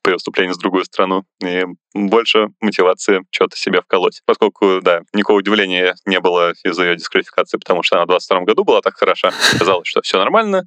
при 0.03 0.15
выступлении 0.15 0.53
с 0.53 0.59
другую 0.59 0.85
страну, 0.85 1.25
и 1.43 1.65
больше 1.95 2.49
мотивации 2.61 3.23
что-то 3.31 3.57
себе 3.57 3.81
вколоть. 3.81 4.21
Поскольку, 4.27 4.81
да, 4.83 5.03
никакого 5.13 5.39
удивления 5.39 5.95
не 6.07 6.21
было 6.21 6.53
из-за 6.65 6.85
ее 6.85 6.97
дисквалификации, 6.97 7.59
потому 7.59 7.83
что 7.83 7.97
она 7.97 8.05
в 8.05 8.09
22 8.09 8.41
году 8.41 8.65
была 8.65 8.81
так 8.81 8.97
хороша, 8.97 9.33
казалось, 9.59 9.89
что 9.89 10.03
все 10.03 10.19
нормально. 10.19 10.65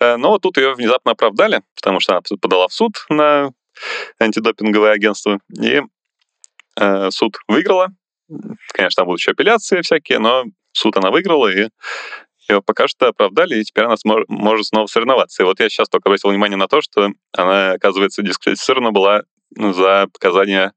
Э, 0.00 0.16
но 0.16 0.38
тут 0.38 0.56
ее 0.56 0.74
внезапно 0.74 1.12
оправдали, 1.12 1.62
потому 1.76 2.00
что 2.00 2.14
она 2.14 2.22
подала 2.40 2.68
в 2.68 2.72
суд 2.72 2.92
на 3.08 3.50
антидопинговое 4.18 4.92
агентство, 4.92 5.38
и 5.60 5.82
э, 6.80 7.10
суд 7.10 7.36
выиграла. 7.48 7.88
Конечно, 8.72 9.00
там 9.00 9.06
будут 9.06 9.20
еще 9.20 9.32
апелляции 9.32 9.82
всякие, 9.82 10.18
но 10.18 10.44
суд 10.72 10.96
она 10.96 11.10
выиграла, 11.10 11.48
и 11.48 11.68
ее 12.48 12.62
пока 12.62 12.88
что 12.88 13.08
оправдали, 13.08 13.58
и 13.58 13.64
теперь 13.64 13.84
она 13.84 13.94
смо- 13.94 14.24
может 14.28 14.66
снова 14.66 14.86
соревноваться. 14.86 15.42
И 15.42 15.46
вот 15.46 15.60
я 15.60 15.68
сейчас 15.68 15.88
только 15.88 16.08
обратил 16.08 16.30
внимание 16.30 16.56
на 16.56 16.68
то, 16.68 16.80
что 16.80 17.10
она, 17.32 17.72
оказывается, 17.72 18.22
дисквалифицирована 18.22 18.92
была 18.92 19.22
за 19.56 20.08
показания 20.12 20.72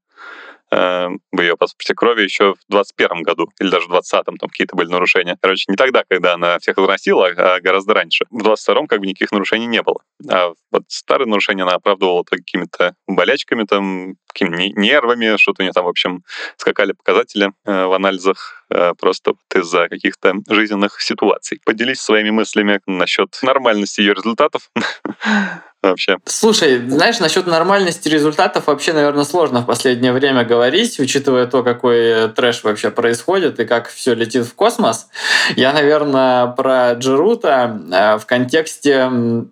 в 0.70 1.40
ее 1.40 1.56
паспорте 1.56 1.94
крови 1.94 2.22
еще 2.22 2.54
в 2.54 2.58
21 2.68 3.22
году, 3.22 3.48
или 3.60 3.70
даже 3.70 3.86
в 3.86 3.92
20-м, 3.92 4.36
там 4.36 4.48
какие-то 4.48 4.76
были 4.76 4.88
нарушения. 4.88 5.36
Короче, 5.40 5.64
не 5.68 5.76
тогда, 5.76 6.04
когда 6.08 6.34
она 6.34 6.58
всех 6.58 6.78
износила, 6.78 7.28
а 7.36 7.60
гораздо 7.60 7.94
раньше. 7.94 8.24
В 8.30 8.42
22-м 8.42 8.86
как 8.86 9.00
бы 9.00 9.06
никаких 9.06 9.32
нарушений 9.32 9.66
не 9.66 9.82
было. 9.82 10.00
А 10.30 10.52
вот 10.70 10.82
старые 10.88 11.28
нарушения 11.28 11.62
она 11.62 11.72
оправдывала 11.72 12.22
какими-то 12.22 12.94
болячками, 13.06 13.64
там, 13.64 14.14
какими 14.26 14.72
нервами, 14.78 15.36
что-то 15.36 15.62
у 15.62 15.64
нее 15.64 15.72
там, 15.72 15.84
в 15.84 15.88
общем, 15.88 16.22
скакали 16.56 16.92
показатели 16.92 17.52
э, 17.64 17.84
в 17.86 17.92
анализах 17.92 18.64
э, 18.70 18.92
просто 18.98 19.32
из-за 19.54 19.88
каких-то 19.88 20.34
жизненных 20.48 21.00
ситуаций. 21.00 21.60
Поделись 21.64 22.00
своими 22.00 22.30
мыслями 22.30 22.80
насчет 22.86 23.38
нормальности 23.42 24.00
ее 24.00 24.14
результатов. 24.14 24.70
вообще. 25.82 26.18
Слушай, 26.24 26.78
знаешь, 26.88 27.20
насчет 27.20 27.46
нормальности 27.46 28.08
результатов 28.08 28.66
вообще, 28.66 28.92
наверное, 28.92 29.24
сложно 29.24 29.60
в 29.60 29.66
последнее 29.66 30.12
время 30.12 30.44
говорить, 30.44 30.98
учитывая 30.98 31.46
то, 31.46 31.62
какой 31.62 32.28
трэш 32.28 32.64
вообще 32.64 32.90
происходит 32.90 33.60
и 33.60 33.64
как 33.64 33.88
все 33.88 34.14
летит 34.14 34.46
в 34.46 34.54
космос. 34.54 35.08
Я, 35.56 35.72
наверное, 35.72 36.48
про 36.48 36.94
Джерута 36.94 37.80
э, 37.92 38.18
в 38.18 38.26
контексте... 38.26 39.10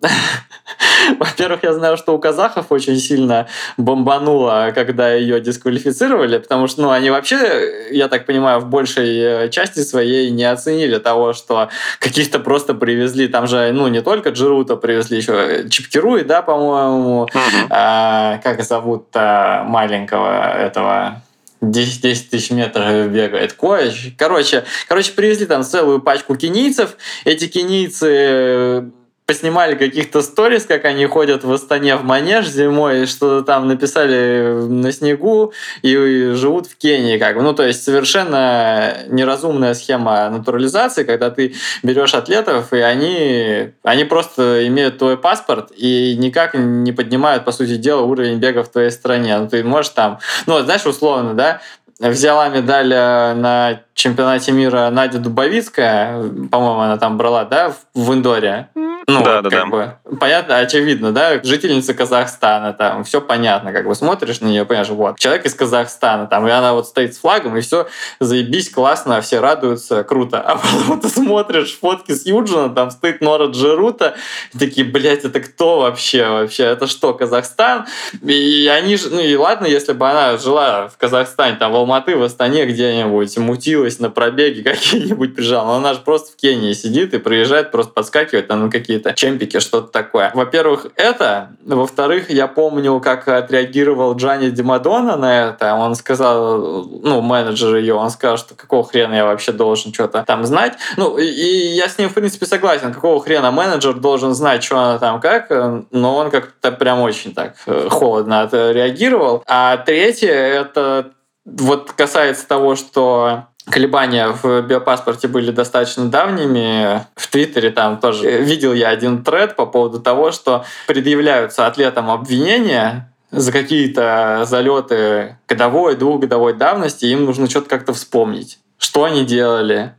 Во-первых, 1.19 1.63
я 1.63 1.73
знаю, 1.73 1.95
что 1.95 2.13
у 2.13 2.19
казахов 2.19 2.67
очень 2.69 2.97
сильно 2.97 3.47
бомбануло, 3.77 4.73
когда 4.75 5.13
ее 5.13 5.39
дисквалифицировали, 5.39 6.37
потому 6.39 6.67
что, 6.67 6.81
ну, 6.81 6.89
они 6.91 7.09
вообще, 7.09 7.87
я 7.91 8.09
так 8.09 8.25
понимаю, 8.25 8.59
в 8.59 8.67
большей 8.67 9.17
э, 9.17 9.49
части 9.49 9.79
своей 9.79 10.29
не 10.29 10.43
оценили 10.43 10.97
того, 10.97 11.31
что 11.31 11.69
каких-то 11.99 12.39
просто 12.39 12.73
привезли. 12.73 13.29
Там 13.29 13.47
же, 13.47 13.71
ну, 13.71 13.87
не 13.87 14.01
только 14.01 14.31
Джерута 14.31 14.75
привезли, 14.75 15.17
еще 15.17 15.69
Чипкиру 15.69 16.16
да, 16.23 16.41
по-моему. 16.41 17.23
Угу. 17.23 17.31
А, 17.69 18.39
как 18.43 18.63
зовут 18.63 19.07
а, 19.13 19.63
маленького 19.63 20.57
этого 20.57 21.21
10, 21.61 22.01
10 22.01 22.29
тысяч 22.29 22.51
метров 22.51 23.09
бегает 23.09 23.53
Коич. 23.53 24.13
Короче, 24.17 24.63
короче, 24.87 25.11
привезли 25.13 25.45
там 25.45 25.63
целую 25.63 26.01
пачку 26.01 26.35
кенийцев. 26.35 26.97
Эти 27.25 27.47
кенийцы 27.47 28.91
поснимали 29.27 29.75
каких-то 29.75 30.21
сторис, 30.21 30.65
как 30.65 30.85
они 30.85 31.05
ходят 31.05 31.43
в 31.43 31.51
Астане 31.51 31.97
в 31.97 32.03
манеж 32.05 32.47
зимой, 32.47 33.05
что 33.05 33.41
там 33.41 33.67
написали 33.67 34.65
на 34.67 34.93
снегу 34.93 35.51
и 35.81 36.31
живут 36.33 36.67
в 36.67 36.77
Кении. 36.77 37.17
Как. 37.17 37.35
Ну, 37.35 37.53
то 37.53 37.63
есть 37.63 37.83
совершенно 37.83 38.99
неразумная 39.09 39.73
схема 39.73 40.29
натурализации, 40.29 41.03
когда 41.03 41.29
ты 41.29 41.55
берешь 41.83 42.13
атлетов, 42.13 42.71
и 42.71 42.77
они, 42.77 43.73
они 43.83 44.05
просто 44.05 44.65
имеют 44.67 44.97
твой 44.97 45.17
паспорт 45.17 45.73
и 45.75 46.15
никак 46.17 46.53
не 46.53 46.93
поднимают, 46.93 47.43
по 47.43 47.51
сути 47.51 47.75
дела, 47.75 48.03
уровень 48.03 48.39
бега 48.39 48.63
в 48.63 48.71
твоей 48.71 48.91
стране. 48.91 49.37
Ну, 49.39 49.49
ты 49.49 49.61
можешь 49.61 49.91
там, 49.91 50.19
ну, 50.45 50.61
знаешь, 50.61 50.85
условно, 50.85 51.33
да, 51.33 51.61
взяла 51.99 52.49
медаль 52.49 52.93
э, 52.93 53.33
на 53.33 53.81
чемпионате 53.93 54.51
мира 54.51 54.89
Надя 54.91 55.19
Дубовицкая, 55.19 56.21
по-моему, 56.51 56.81
она 56.81 56.97
там 56.97 57.17
брала, 57.17 57.45
да, 57.45 57.73
в 57.93 58.13
Индоре. 58.13 58.69
Ну, 59.09 59.23
да, 59.23 59.37
вот, 59.37 59.43
да, 59.43 59.49
как 59.49 59.59
да. 59.59 59.65
бы, 59.67 60.17
понятно, 60.17 60.57
очевидно, 60.57 61.13
да, 61.13 61.41
жительница 61.41 61.93
Казахстана, 61.93 62.73
там, 62.73 63.05
все 63.05 63.21
понятно, 63.21 63.71
как 63.71 63.87
бы. 63.87 63.95
Смотришь 63.95 64.41
на 64.41 64.47
нее, 64.47 64.65
понимаешь, 64.65 64.89
вот, 64.89 65.17
человек 65.17 65.45
из 65.45 65.53
Казахстана, 65.53 66.27
там, 66.27 66.45
и 66.45 66.51
она 66.51 66.73
вот 66.73 66.87
стоит 66.87 67.15
с 67.15 67.19
флагом, 67.19 67.55
и 67.55 67.61
все, 67.61 67.87
заебись, 68.19 68.69
классно, 68.69 69.21
все 69.21 69.39
радуются, 69.39 70.03
круто. 70.03 70.41
А 70.41 70.57
потом 70.57 70.99
ты 70.99 71.07
смотришь 71.07 71.79
фотки 71.79 72.11
с 72.11 72.25
Юджина, 72.25 72.69
там 72.69 72.91
стоит 72.91 73.21
Нора 73.21 73.45
Джерута, 73.45 74.15
и 74.53 74.57
такие, 74.59 74.85
блядь, 74.85 75.23
это 75.23 75.39
кто 75.39 75.79
вообще, 75.79 76.27
вообще, 76.27 76.65
это 76.65 76.85
что, 76.85 77.13
Казахстан? 77.13 77.85
И 78.21 78.67
они 78.67 78.97
же, 78.97 79.09
ну 79.09 79.21
и 79.21 79.35
ладно, 79.37 79.67
если 79.67 79.93
бы 79.93 80.09
она 80.09 80.37
жила 80.37 80.89
в 80.89 80.97
Казахстане, 80.97 81.55
там, 81.55 81.71
в 81.71 81.75
Алматы, 81.87 82.17
в 82.17 82.23
Астане 82.23 82.65
где-нибудь, 82.65 83.37
мутилась 83.37 83.99
на 83.99 84.09
пробеге 84.09 84.61
какие-нибудь 84.69 85.35
прижала, 85.35 85.77
она 85.77 85.93
же 85.93 86.01
просто 86.01 86.33
в 86.33 86.35
Кении 86.35 86.73
сидит 86.73 87.13
и 87.13 87.17
приезжает, 87.17 87.71
просто 87.71 87.93
подскакивает 87.93 88.49
там 88.49 88.69
какие-то 88.69 89.13
чемпики, 89.13 89.59
что-то 89.59 89.87
такое. 89.87 90.31
Во-первых, 90.33 90.87
это. 90.95 91.51
Во-вторых, 91.65 92.29
я 92.29 92.47
помню, 92.47 92.99
как 92.99 93.27
отреагировал 93.29 94.15
Джанни 94.17 94.49
Димадона 94.49 95.15
на 95.15 95.47
это. 95.47 95.75
Он 95.75 95.95
сказал, 95.95 96.83
ну, 96.83 97.21
менеджер 97.21 97.77
ее, 97.77 97.93
он 97.93 98.09
сказал, 98.09 98.37
что 98.37 98.53
какого 98.53 98.83
хрена 98.83 99.13
я 99.13 99.25
вообще 99.25 99.53
должен 99.53 99.93
что-то 99.93 100.23
там 100.27 100.45
знать. 100.45 100.73
Ну, 100.97 101.17
и 101.17 101.23
я 101.23 101.87
с 101.87 101.97
ним, 101.97 102.09
в 102.09 102.13
принципе, 102.13 102.45
согласен. 102.45 102.93
Какого 102.93 103.23
хрена 103.23 103.51
менеджер 103.51 103.93
должен 103.93 104.33
знать, 104.33 104.61
что 104.61 104.77
она 104.77 104.99
там 104.99 105.21
как, 105.21 105.49
но 105.91 106.15
он 106.17 106.31
как-то 106.31 106.73
прям 106.73 106.99
очень 106.99 107.33
так 107.33 107.55
э, 107.65 107.87
холодно 107.89 108.41
отреагировал. 108.41 109.43
А 109.47 109.77
третье, 109.77 110.33
это 110.33 111.11
вот 111.47 111.93
касается 111.93 112.47
того, 112.47 112.75
что 112.75 113.45
колебания 113.69 114.29
в 114.29 114.61
биопаспорте 114.61 115.27
были 115.27 115.51
достаточно 115.51 116.09
давними. 116.09 117.05
В 117.15 117.27
Твиттере 117.27 117.71
там 117.71 117.99
тоже 117.99 118.41
видел 118.41 118.73
я 118.73 118.89
один 118.89 119.23
тред 119.23 119.55
по 119.55 119.65
поводу 119.65 119.99
того, 119.99 120.31
что 120.31 120.65
предъявляются 120.87 121.65
атлетам 121.65 122.11
обвинения 122.11 123.13
за 123.31 123.51
какие-то 123.51 124.43
залеты 124.45 125.37
годовой, 125.47 125.95
двухгодовой 125.95 126.53
давности, 126.53 127.05
им 127.05 127.25
нужно 127.25 127.49
что-то 127.49 127.69
как-то 127.69 127.93
вспомнить. 127.93 128.59
Что 128.77 129.03
они 129.03 129.25
делали, 129.25 129.95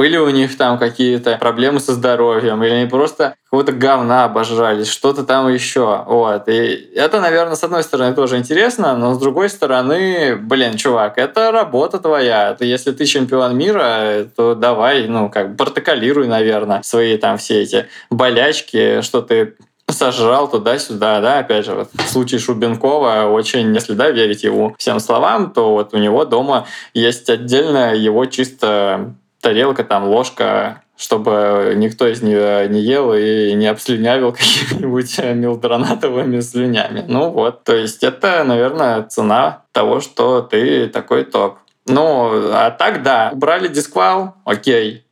были 0.00 0.16
у 0.16 0.30
них 0.30 0.56
там 0.56 0.78
какие-то 0.78 1.36
проблемы 1.36 1.78
со 1.78 1.92
здоровьем, 1.92 2.64
или 2.64 2.70
они 2.70 2.88
просто 2.88 3.34
какого-то 3.44 3.72
говна 3.72 4.24
обожрались, 4.24 4.88
что-то 4.88 5.24
там 5.24 5.52
еще. 5.52 6.04
Вот. 6.06 6.48
И 6.48 6.90
это, 6.94 7.20
наверное, 7.20 7.54
с 7.54 7.62
одной 7.62 7.82
стороны 7.82 8.14
тоже 8.14 8.38
интересно, 8.38 8.96
но 8.96 9.12
с 9.12 9.18
другой 9.18 9.50
стороны, 9.50 10.36
блин, 10.36 10.78
чувак, 10.78 11.18
это 11.18 11.52
работа 11.52 11.98
твоя. 11.98 12.52
Это 12.52 12.64
если 12.64 12.92
ты 12.92 13.04
чемпион 13.04 13.58
мира, 13.58 14.26
то 14.34 14.54
давай, 14.54 15.06
ну, 15.06 15.28
как 15.28 15.50
бы 15.50 15.56
протоколируй, 15.56 16.28
наверное, 16.28 16.80
свои 16.82 17.18
там 17.18 17.36
все 17.36 17.60
эти 17.60 17.86
болячки, 18.08 19.02
что 19.02 19.20
ты 19.20 19.56
сожрал 19.86 20.48
туда-сюда, 20.48 21.20
да, 21.20 21.40
опять 21.40 21.66
же, 21.66 21.74
вот 21.74 21.90
в 21.92 22.08
случае 22.08 22.40
Шубенкова 22.40 23.24
очень, 23.30 23.74
если, 23.74 23.92
да, 23.92 24.10
верить 24.10 24.44
его 24.44 24.74
всем 24.78 24.98
словам, 24.98 25.50
то 25.52 25.72
вот 25.72 25.92
у 25.92 25.98
него 25.98 26.24
дома 26.24 26.66
есть 26.94 27.28
отдельно 27.28 27.94
его 27.94 28.24
чисто 28.24 29.14
тарелка, 29.40 29.84
там, 29.84 30.04
ложка, 30.04 30.82
чтобы 30.96 31.72
никто 31.76 32.06
из 32.06 32.22
нее 32.22 32.68
не 32.68 32.80
ел 32.80 33.14
и 33.14 33.52
не 33.54 33.66
обслюнявил 33.66 34.32
какими-нибудь 34.38 35.18
мелдронатовыми 35.18 36.40
слюнями. 36.40 37.04
Ну 37.08 37.30
вот, 37.30 37.64
то 37.64 37.74
есть 37.74 38.04
это, 38.04 38.44
наверное, 38.44 39.02
цена 39.04 39.64
того, 39.72 40.00
что 40.00 40.42
ты 40.42 40.88
такой 40.88 41.24
топ. 41.24 41.58
Ну, 41.86 42.52
а 42.52 42.70
так, 42.70 43.02
да, 43.02 43.30
убрали 43.32 43.68
дисквал, 43.68 44.34
окей, 44.44 45.04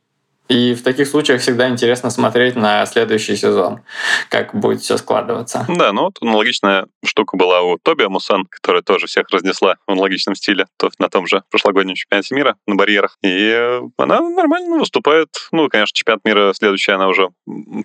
и 0.49 0.73
в 0.73 0.81
таких 0.81 1.07
случаях 1.07 1.41
всегда 1.41 1.69
интересно 1.69 2.09
смотреть 2.09 2.55
на 2.55 2.85
следующий 2.87 3.35
сезон, 3.35 3.81
как 4.29 4.53
будет 4.55 4.81
все 4.81 4.97
складываться. 4.97 5.65
Да, 5.69 5.93
ну 5.93 6.03
вот 6.03 6.17
аналогичная 6.21 6.87
штука 7.05 7.37
была 7.37 7.61
у 7.61 7.77
Тоби 7.77 8.03
Амусан, 8.03 8.45
которая 8.49 8.81
тоже 8.81 9.05
всех 9.05 9.29
разнесла 9.29 9.75
в 9.85 9.91
аналогичном 9.91 10.35
стиле, 10.35 10.65
то 10.77 10.89
на 10.97 11.09
том 11.09 11.27
же 11.27 11.43
прошлогоднем 11.51 11.93
чемпионате 11.93 12.33
мира 12.33 12.55
на 12.65 12.75
барьерах. 12.75 13.17
И 13.23 13.79
она 13.97 14.19
нормально 14.21 14.79
выступает. 14.79 15.29
Ну, 15.51 15.69
конечно, 15.69 15.95
чемпионат 15.95 16.25
мира 16.25 16.51
следующий 16.55 16.91
она 16.91 17.07
уже 17.07 17.29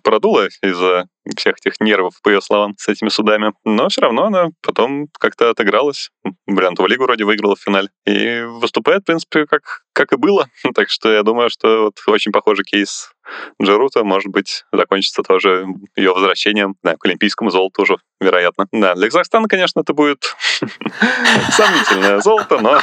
продула 0.03 0.47
из-за 0.63 1.07
всех 1.37 1.57
этих 1.59 1.81
нервов, 1.81 2.15
по 2.23 2.29
ее 2.29 2.41
словам, 2.41 2.75
с 2.79 2.89
этими 2.89 3.09
судами. 3.09 3.53
Но 3.65 3.89
все 3.89 4.03
равно 4.03 4.25
она 4.25 4.49
потом 4.63 5.09
как-то 5.19 5.51
отыгралась. 5.51 6.11
Брянтову 6.47 6.89
лигу 6.89 7.05
вроде 7.05 7.25
выиграла 7.25 7.57
в 7.57 7.61
финале. 7.61 7.89
И 8.07 8.43
выступает, 8.43 9.03
в 9.03 9.07
принципе, 9.07 9.47
как, 9.47 9.83
как 9.93 10.13
и 10.13 10.17
было. 10.17 10.49
так 10.75 10.91
что 10.91 11.13
я 11.13 11.23
думаю, 11.23 11.51
что 11.51 11.85
вот 11.85 12.01
очень 12.07 12.33
похожий 12.33 12.65
кейс 12.65 13.14
Джерута, 13.63 14.05
может 14.05 14.31
быть, 14.31 14.65
закончится 14.73 15.23
тоже 15.23 15.67
ее 15.97 16.13
возвращением 16.13 16.77
да, 16.83 16.97
к 16.97 17.05
олимпийскому 17.05 17.51
золоту 17.51 17.83
уже, 17.83 17.97
вероятно. 18.21 18.67
Да, 18.73 18.95
для 18.95 19.07
Казахстана, 19.07 19.49
конечно, 19.49 19.81
это 19.81 19.93
будет 19.93 20.37
сомнительное 21.51 22.21
золото, 22.21 22.59
но, 22.61 22.81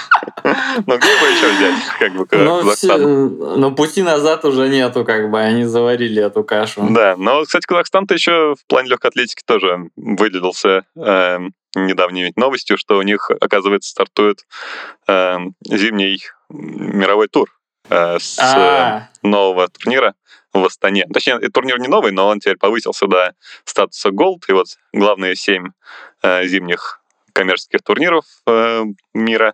но 0.86 0.97
где 0.97 1.08
бы 1.08 1.27
еще 1.27 1.49
взять, 1.51 1.84
как 1.99 2.13
бы, 2.13 2.25
Казахстан? 2.25 3.38
Но 3.60 3.71
пути 3.71 4.01
назад 4.01 4.45
уже 4.45 4.67
нету, 4.69 5.06
как 5.06 5.30
бы, 5.30 5.39
они 5.39 5.65
заварили 5.65 6.23
эту 6.23 6.43
кашу. 6.43 6.88
Да, 6.89 7.15
но, 7.17 7.43
кстати, 7.43 7.65
Казахстан-то 7.65 8.13
еще 8.13 8.56
в 8.56 8.65
плане 8.67 8.89
легкой 8.89 9.08
атлетики 9.08 9.43
тоже 9.45 9.89
выделился 9.95 10.84
э, 10.95 11.38
недавней 11.75 12.32
новостью, 12.36 12.77
что 12.77 12.97
у 12.97 13.01
них, 13.01 13.30
оказывается, 13.39 13.89
стартует 13.89 14.45
э, 15.08 15.38
зимний 15.65 16.21
мировой 16.49 17.27
тур 17.27 17.49
э, 17.91 18.19
с 18.19 18.39
А-а-а. 18.39 19.10
нового 19.21 19.67
турнира 19.67 20.15
в 20.54 20.65
Астане. 20.65 21.06
Точнее, 21.13 21.39
турнир 21.54 21.80
не 21.80 21.88
новый, 21.88 22.12
но 22.12 22.27
он 22.27 22.39
теперь 22.39 22.58
повысился 22.58 23.08
до 23.08 23.34
статуса 23.65 24.10
Gold, 24.10 24.41
и 24.47 24.54
вот 24.54 24.67
главные 24.93 25.36
семь 25.36 25.69
э, 26.23 26.45
зимних 26.45 27.01
коммерческих 27.34 27.82
турниров 27.84 28.25
э, 28.47 28.84
мира 29.13 29.54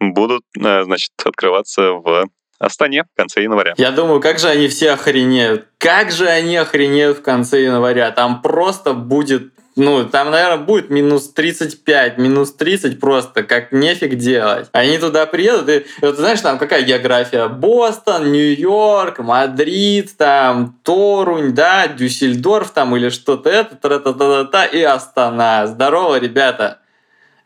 будут, 0.00 0.42
э, 0.58 0.84
значит, 0.84 1.12
открываться 1.24 1.92
в 1.92 2.28
Астане 2.58 3.04
в 3.04 3.16
конце 3.16 3.42
января. 3.42 3.74
Я 3.76 3.92
думаю, 3.92 4.20
как 4.20 4.38
же 4.38 4.48
они 4.48 4.68
все 4.68 4.90
охренеют. 4.90 5.68
Как 5.78 6.10
же 6.10 6.26
они 6.26 6.56
охренеют 6.56 7.18
в 7.18 7.22
конце 7.22 7.62
января. 7.62 8.10
Там 8.10 8.42
просто 8.42 8.94
будет 8.94 9.52
ну, 9.78 10.04
там, 10.04 10.30
наверное, 10.30 10.58
будет 10.58 10.90
минус 10.90 11.28
35, 11.28 12.18
минус 12.18 12.52
30 12.52 13.00
просто, 13.00 13.42
как 13.42 13.72
нефиг 13.72 14.16
делать. 14.16 14.68
Они 14.72 14.98
туда 14.98 15.24
приедут, 15.26 15.68
и 15.68 15.84
вот, 16.02 16.16
знаешь, 16.16 16.40
там 16.40 16.58
какая 16.58 16.82
география? 16.82 17.48
Бостон, 17.48 18.32
Нью-Йорк, 18.32 19.20
Мадрид, 19.20 20.16
там, 20.16 20.76
Торунь, 20.82 21.54
да, 21.54 21.86
Дюссельдорф 21.86 22.70
там 22.70 22.96
или 22.96 23.08
что-то 23.08 23.48
это, 23.50 23.76
та 23.76 23.98
та 24.00 24.12
та 24.12 24.44
та 24.44 24.64
и 24.64 24.82
Астана. 24.82 25.66
Здорово, 25.66 26.18
ребята. 26.18 26.78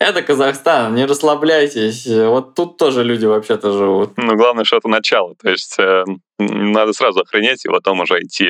Это 0.03 0.23
Казахстан, 0.23 0.95
не 0.97 1.05
расслабляйтесь. 1.05 2.07
Вот 2.07 2.55
тут 2.55 2.77
тоже 2.77 3.05
люди 3.05 3.25
вообще-то 3.25 3.73
живут. 3.73 4.17
Ну, 4.17 4.35
главное, 4.37 4.65
что 4.65 4.79
это 4.79 4.89
начало. 4.89 5.37
То 5.37 5.49
есть 5.49 5.77
э, 5.79 6.05
надо 6.39 6.93
сразу 6.93 7.21
охренеть 7.21 7.65
и 7.65 7.69
потом 7.69 8.01
уже 8.01 8.21
идти 8.21 8.49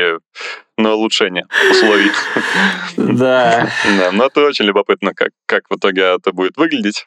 на 0.78 0.94
улучшение 0.94 1.46
условий. 1.70 2.10
Да. 2.96 3.70
Да, 3.98 4.12
но 4.12 4.26
это 4.26 4.46
очень 4.46 4.64
любопытно, 4.64 5.12
как, 5.14 5.30
как 5.46 5.64
в 5.68 5.76
итоге 5.76 6.02
это 6.02 6.32
будет 6.32 6.56
выглядеть. 6.56 7.06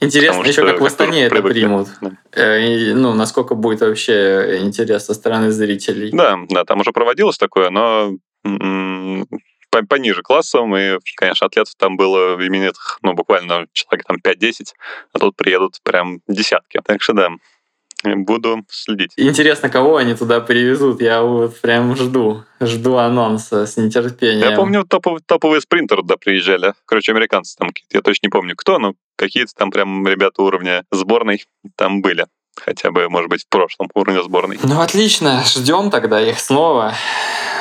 Интересно 0.00 0.42
еще, 0.42 0.66
как 0.66 0.80
в 0.80 0.84
Астане 0.84 1.24
это 1.24 1.42
примут. 1.42 1.88
Э, 2.32 2.92
ну, 2.94 3.14
насколько 3.14 3.54
будет 3.54 3.80
вообще 3.80 4.58
интерес 4.60 5.06
со 5.06 5.14
стороны 5.14 5.50
зрителей. 5.50 6.10
Да, 6.12 6.38
да, 6.48 6.64
там 6.64 6.80
уже 6.80 6.92
проводилось 6.92 7.38
такое, 7.38 7.70
но 7.70 8.12
пониже 9.82 10.22
классом, 10.22 10.76
и, 10.76 10.98
конечно, 11.16 11.46
атлетов 11.46 11.74
там 11.76 11.96
было 11.96 12.34
именитых, 12.34 12.98
ну, 13.02 13.14
буквально 13.14 13.66
человек 13.72 14.06
там 14.06 14.18
5-10, 14.22 14.72
а 15.12 15.18
тут 15.18 15.36
приедут 15.36 15.80
прям 15.82 16.20
десятки. 16.28 16.80
Так 16.84 17.02
что 17.02 17.12
да, 17.12 17.30
буду 18.04 18.64
следить. 18.68 19.12
Интересно, 19.16 19.68
кого 19.68 19.96
они 19.96 20.14
туда 20.14 20.40
привезут? 20.40 21.00
Я 21.00 21.22
вот 21.22 21.60
прям 21.60 21.96
жду. 21.96 22.44
Жду 22.60 22.96
анонса 22.96 23.66
с 23.66 23.76
нетерпением. 23.76 24.50
Я 24.50 24.56
помню, 24.56 24.84
топовые, 24.84 25.22
топовые 25.26 25.60
спринтеры 25.60 26.02
туда 26.02 26.16
приезжали. 26.16 26.74
Короче, 26.86 27.12
американцы 27.12 27.56
там 27.56 27.68
какие-то. 27.68 27.96
Я 27.96 28.02
точно 28.02 28.26
не 28.26 28.30
помню, 28.30 28.56
кто, 28.56 28.78
но 28.78 28.94
какие-то 29.16 29.54
там 29.54 29.70
прям 29.70 30.06
ребята 30.06 30.42
уровня 30.42 30.84
сборной 30.90 31.44
там 31.76 32.02
были 32.02 32.26
хотя 32.56 32.90
бы, 32.90 33.08
может 33.08 33.28
быть, 33.28 33.42
в 33.42 33.48
прошлом 33.48 33.90
уровне 33.94 34.22
сборной. 34.22 34.58
Ну, 34.62 34.80
отлично. 34.80 35.42
Ждем 35.44 35.90
тогда 35.90 36.20
их 36.20 36.38
снова 36.38 36.94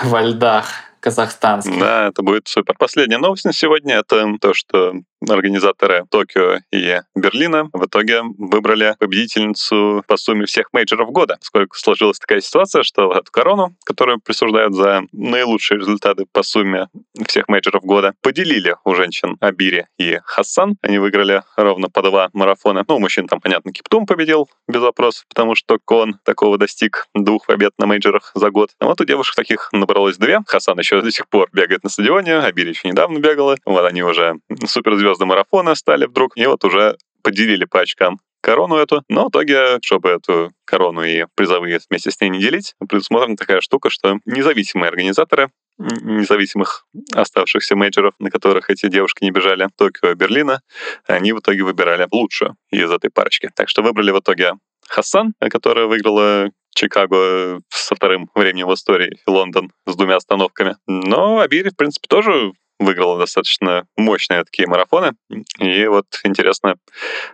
во 0.04 0.22
льдах 0.22 0.68
казахстанских. 1.04 1.78
Да, 1.80 2.08
это 2.08 2.24
будет 2.24 2.48
супер. 2.48 2.76
Последняя 2.80 3.18
новость 3.18 3.44
на 3.44 3.52
сегодня— 3.52 3.96
это 4.00 4.26
то, 4.40 4.54
что 4.54 4.94
организаторы 5.30 6.06
Токио 6.10 6.60
и 6.72 7.00
Берлина 7.16 7.70
в 7.74 7.86
итоге 7.86 8.22
выбрали 8.38 8.96
победительницу 9.00 10.04
по 10.08 10.18
сумме 10.18 10.46
всех 10.46 10.68
мейджоров 10.74 11.12
года. 11.12 11.38
Сколько 11.42 11.78
сложилась 11.78 12.20
такая 12.20 12.42
ситуация, 12.42 12.84
что 12.84 13.12
эту 13.14 13.32
корону, 13.32 13.76
которую 13.86 14.20
присуждают 14.20 14.74
за 14.74 15.04
наилучшие 15.12 15.80
результаты 15.80 16.26
по 16.32 16.44
сумме 16.44 16.88
всех 17.26 17.48
мейджоров 17.48 17.84
года, 17.84 18.14
поделили 18.22 18.76
у 18.84 18.96
женщин 18.96 19.38
Обири 19.40 19.88
и 19.98 20.20
Хассан. 20.26 20.76
Они 20.82 21.00
выиграли 21.00 21.44
ровно 21.56 21.90
по 21.90 22.02
два 22.02 22.30
марафона. 22.34 22.84
Ну, 22.88 22.96
у 22.98 23.00
мужчин 23.00 23.28
там, 23.28 23.40
понятно, 23.40 23.72
Киптум 23.72 24.06
победил 24.06 24.50
без 24.68 24.82
вопросов, 24.82 25.26
потому 25.30 25.56
что 25.56 25.78
Кон 25.84 26.20
такого 26.24 26.58
достиг 26.58 27.08
двух 27.14 27.46
побед 27.48 27.74
на 27.78 27.86
мейджорах 27.86 28.32
за 28.36 28.50
год. 28.50 28.72
А 28.80 28.86
вот 28.86 29.00
у 29.02 29.06
девушек 29.06 29.36
таких 29.36 29.70
набралось 29.72 30.18
две. 30.18 30.40
Хасан 30.48 30.78
еще 30.80 31.02
до 31.02 31.12
сих 31.12 31.28
пор 31.30 31.50
бегает 31.54 31.84
на 31.84 31.90
стадионе, 31.90 32.38
Обири 32.38 32.70
еще 32.70 32.90
недавно 32.90 33.20
бегала. 33.20 33.56
Вот 33.66 33.86
они 33.86 34.04
уже 34.04 34.36
суперзвезды 34.66 35.13
звезды 35.14 35.26
марафона 35.26 35.76
стали 35.76 36.06
вдруг, 36.06 36.36
и 36.36 36.46
вот 36.46 36.64
уже 36.66 36.98
поделили 37.22 37.66
по 37.66 37.82
очкам 37.82 38.20
корону 38.42 38.76
эту, 38.76 39.04
но 39.08 39.26
в 39.26 39.30
итоге, 39.30 39.80
чтобы 39.82 40.10
эту 40.10 40.52
корону 40.66 41.04
и 41.04 41.26
призовые 41.36 41.80
вместе 41.90 42.12
с 42.12 42.20
ней 42.20 42.30
не 42.30 42.40
делить, 42.40 42.76
предусмотрена 42.90 43.38
такая 43.38 43.62
штука, 43.62 43.90
что 43.90 44.18
независимые 44.26 44.90
организаторы 44.90 45.50
независимых 45.80 46.86
оставшихся 47.16 47.76
мейджеров, 47.76 48.14
на 48.20 48.30
которых 48.30 48.70
эти 48.70 48.88
девушки 48.90 49.24
не 49.24 49.32
бежали, 49.32 49.70
Токио 49.76 50.12
и 50.12 50.16
Берлина, 50.16 50.62
они 51.08 51.34
в 51.34 51.40
итоге 51.40 51.64
выбирали 51.64 52.08
лучшую 52.12 52.56
из 52.70 52.92
этой 52.92 53.10
парочки. 53.10 53.50
Так 53.56 53.70
что 53.70 53.82
выбрали 53.82 54.12
в 54.12 54.20
итоге 54.20 54.54
Хассан, 54.88 55.34
которая 55.40 55.88
выиграла 55.88 56.50
Чикаго 56.74 57.60
со 57.70 57.96
вторым 57.96 58.30
временем 58.36 58.68
в 58.68 58.74
истории, 58.74 59.18
Лондон 59.28 59.72
с 59.86 59.96
двумя 59.96 60.18
остановками. 60.18 60.76
Но 60.88 61.40
Абири, 61.40 61.70
в 61.70 61.76
принципе, 61.76 62.08
тоже 62.08 62.54
выиграла 62.84 63.18
достаточно 63.18 63.86
мощные 63.98 64.44
такие 64.44 64.68
марафоны. 64.68 65.14
И 65.60 65.86
вот 65.88 66.06
интересно, 66.24 66.76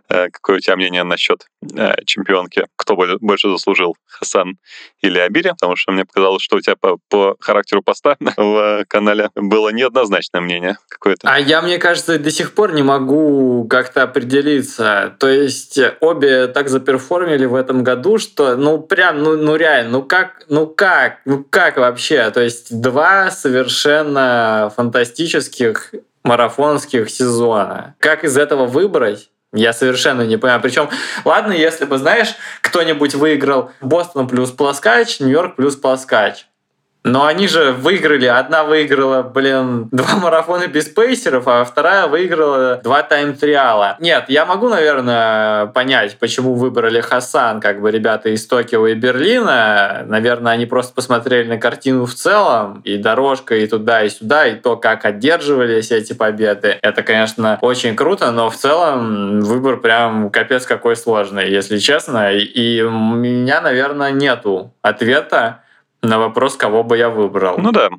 э, 0.10 0.30
какое 0.30 0.58
у 0.58 0.60
тебя 0.60 0.76
мнение 0.76 1.04
насчет 1.04 1.46
э, 1.76 2.04
чемпионки? 2.06 2.66
Кто 2.76 2.96
больше 2.96 3.50
заслужил, 3.50 3.96
Хасан 4.06 4.58
или 5.02 5.20
Абири? 5.20 5.50
Потому 5.50 5.76
что 5.76 5.92
мне 5.92 6.06
показалось, 6.06 6.42
что 6.42 6.58
у 6.58 6.62
тебя 6.62 6.76
по, 6.76 6.98
по 7.10 7.36
характеру 7.40 7.82
поста 7.82 8.18
в 8.38 8.86
канале 8.88 9.30
было 9.36 9.70
неоднозначное 9.70 10.42
мнение 10.42 10.78
какое-то. 10.88 11.30
А 11.30 11.40
я, 11.40 11.62
мне 11.62 11.78
кажется, 11.78 12.20
до 12.20 12.32
сих 12.32 12.54
пор 12.54 12.74
не 12.74 12.84
могу 12.84 13.68
как-то 13.70 14.04
определиться. 14.04 15.16
То 15.20 15.28
есть 15.28 15.80
обе 16.00 16.48
так 16.48 16.70
заперформили 16.70 17.46
в 17.46 17.56
этом 17.56 17.84
году, 17.84 18.18
что 18.18 18.56
ну 18.56 18.80
прям, 18.80 19.24
ну, 19.24 19.29
ну 19.36 19.56
реально, 19.56 19.92
ну 19.92 20.04
как, 20.04 20.44
ну 20.50 20.68
как, 20.68 21.20
ну 21.26 21.46
как 21.50 21.78
вообще? 21.78 22.30
То 22.32 22.42
есть 22.42 22.80
два 22.80 23.32
совершенно 23.32 24.72
фантастических 24.76 25.94
марафонских 26.24 27.10
сезона. 27.10 27.96
Как 28.00 28.24
из 28.24 28.38
этого 28.38 28.66
выбрать? 28.66 29.30
Я 29.52 29.74
совершенно 29.74 30.22
не 30.22 30.38
понимаю. 30.38 30.62
Причем, 30.62 30.90
ладно, 31.26 31.54
если 31.54 31.86
бы, 31.86 31.98
знаешь, 31.98 32.36
кто-нибудь 32.62 33.16
выиграл 33.16 33.72
Бостон 33.82 34.28
плюс 34.28 34.52
плоскач, 34.52 35.20
Нью-Йорк 35.20 35.56
плюс 35.56 35.76
плоскач. 35.76 36.46
Но 37.04 37.26
они 37.26 37.48
же 37.48 37.72
выиграли. 37.72 38.26
Одна 38.26 38.66
выиграла, 38.66 39.24
блин, 39.24 39.88
два 39.92 40.18
марафона 40.18 40.68
без 40.68 40.86
пейсеров, 40.86 41.48
а 41.48 41.64
вторая 41.64 42.08
выиграла 42.08 42.82
два 42.84 43.04
тайм-триала. 43.04 43.96
Нет, 44.00 44.26
я 44.28 44.46
могу, 44.46 44.68
наверное, 44.68 45.68
понять, 45.68 46.18
почему 46.20 46.56
выбрали 46.56 47.00
Хасан, 47.00 47.62
как 47.62 47.82
бы 47.82 47.90
ребята 47.92 48.30
из 48.30 48.46
Токио 48.46 48.86
и 48.88 48.96
Берлина. 48.96 50.04
Наверное, 50.08 50.54
они 50.54 50.66
просто 50.66 50.94
посмотрели 50.94 51.48
на 51.48 51.58
картину 51.58 52.06
в 52.06 52.14
целом, 52.14 52.82
и 52.84 52.98
дорожка, 52.98 53.56
и 53.56 53.66
туда, 53.66 54.04
и 54.04 54.10
сюда, 54.10 54.48
и 54.48 54.56
то, 54.56 54.76
как 54.76 55.06
одерживались 55.06 55.92
эти 55.92 56.14
победы. 56.14 56.78
Это, 56.82 57.02
конечно, 57.02 57.58
очень 57.62 57.96
круто, 57.96 58.32
но 58.32 58.50
в 58.50 58.58
целом 58.58 59.40
выбор 59.42 59.78
прям 59.78 60.30
капец 60.30 60.66
какой 60.66 60.98
сложный, 60.98 61.50
если 61.50 61.78
честно. 61.78 62.34
И 62.34 62.82
у 62.82 62.92
меня, 62.92 63.62
наверное, 63.62 64.12
нету 64.12 64.74
ответа, 64.82 65.62
на 66.02 66.20
вопрос, 66.20 66.56
кого 66.56 66.84
бы 66.84 66.98
я 66.98 67.10
выбрал. 67.10 67.58
Ну 67.58 67.72
да. 67.72 67.90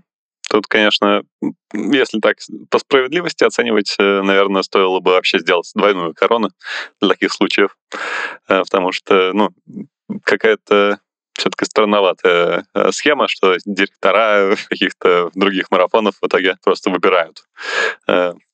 Тут, 0.50 0.66
конечно, 0.66 1.22
если 1.72 2.18
так 2.18 2.38
по 2.70 2.80
справедливости 2.80 3.44
оценивать, 3.44 3.94
э, 4.00 4.22
наверное, 4.22 4.62
стоило 4.62 4.98
бы 4.98 5.12
вообще 5.12 5.38
сделать 5.38 5.70
двойную 5.76 6.12
корону 6.12 6.50
для 7.00 7.10
таких 7.10 7.32
случаев. 7.32 7.76
Э, 8.48 8.62
потому 8.62 8.90
что, 8.90 9.32
ну, 9.32 9.50
какая-то 10.24 10.98
все-таки 11.34 11.64
странноватая 11.64 12.64
э, 12.74 12.90
схема, 12.90 13.28
что 13.28 13.56
директора 13.64 14.56
каких-то 14.68 15.30
других 15.34 15.70
марафонов 15.70 16.16
в 16.20 16.26
итоге 16.26 16.56
просто 16.64 16.90
выбирают 16.90 17.44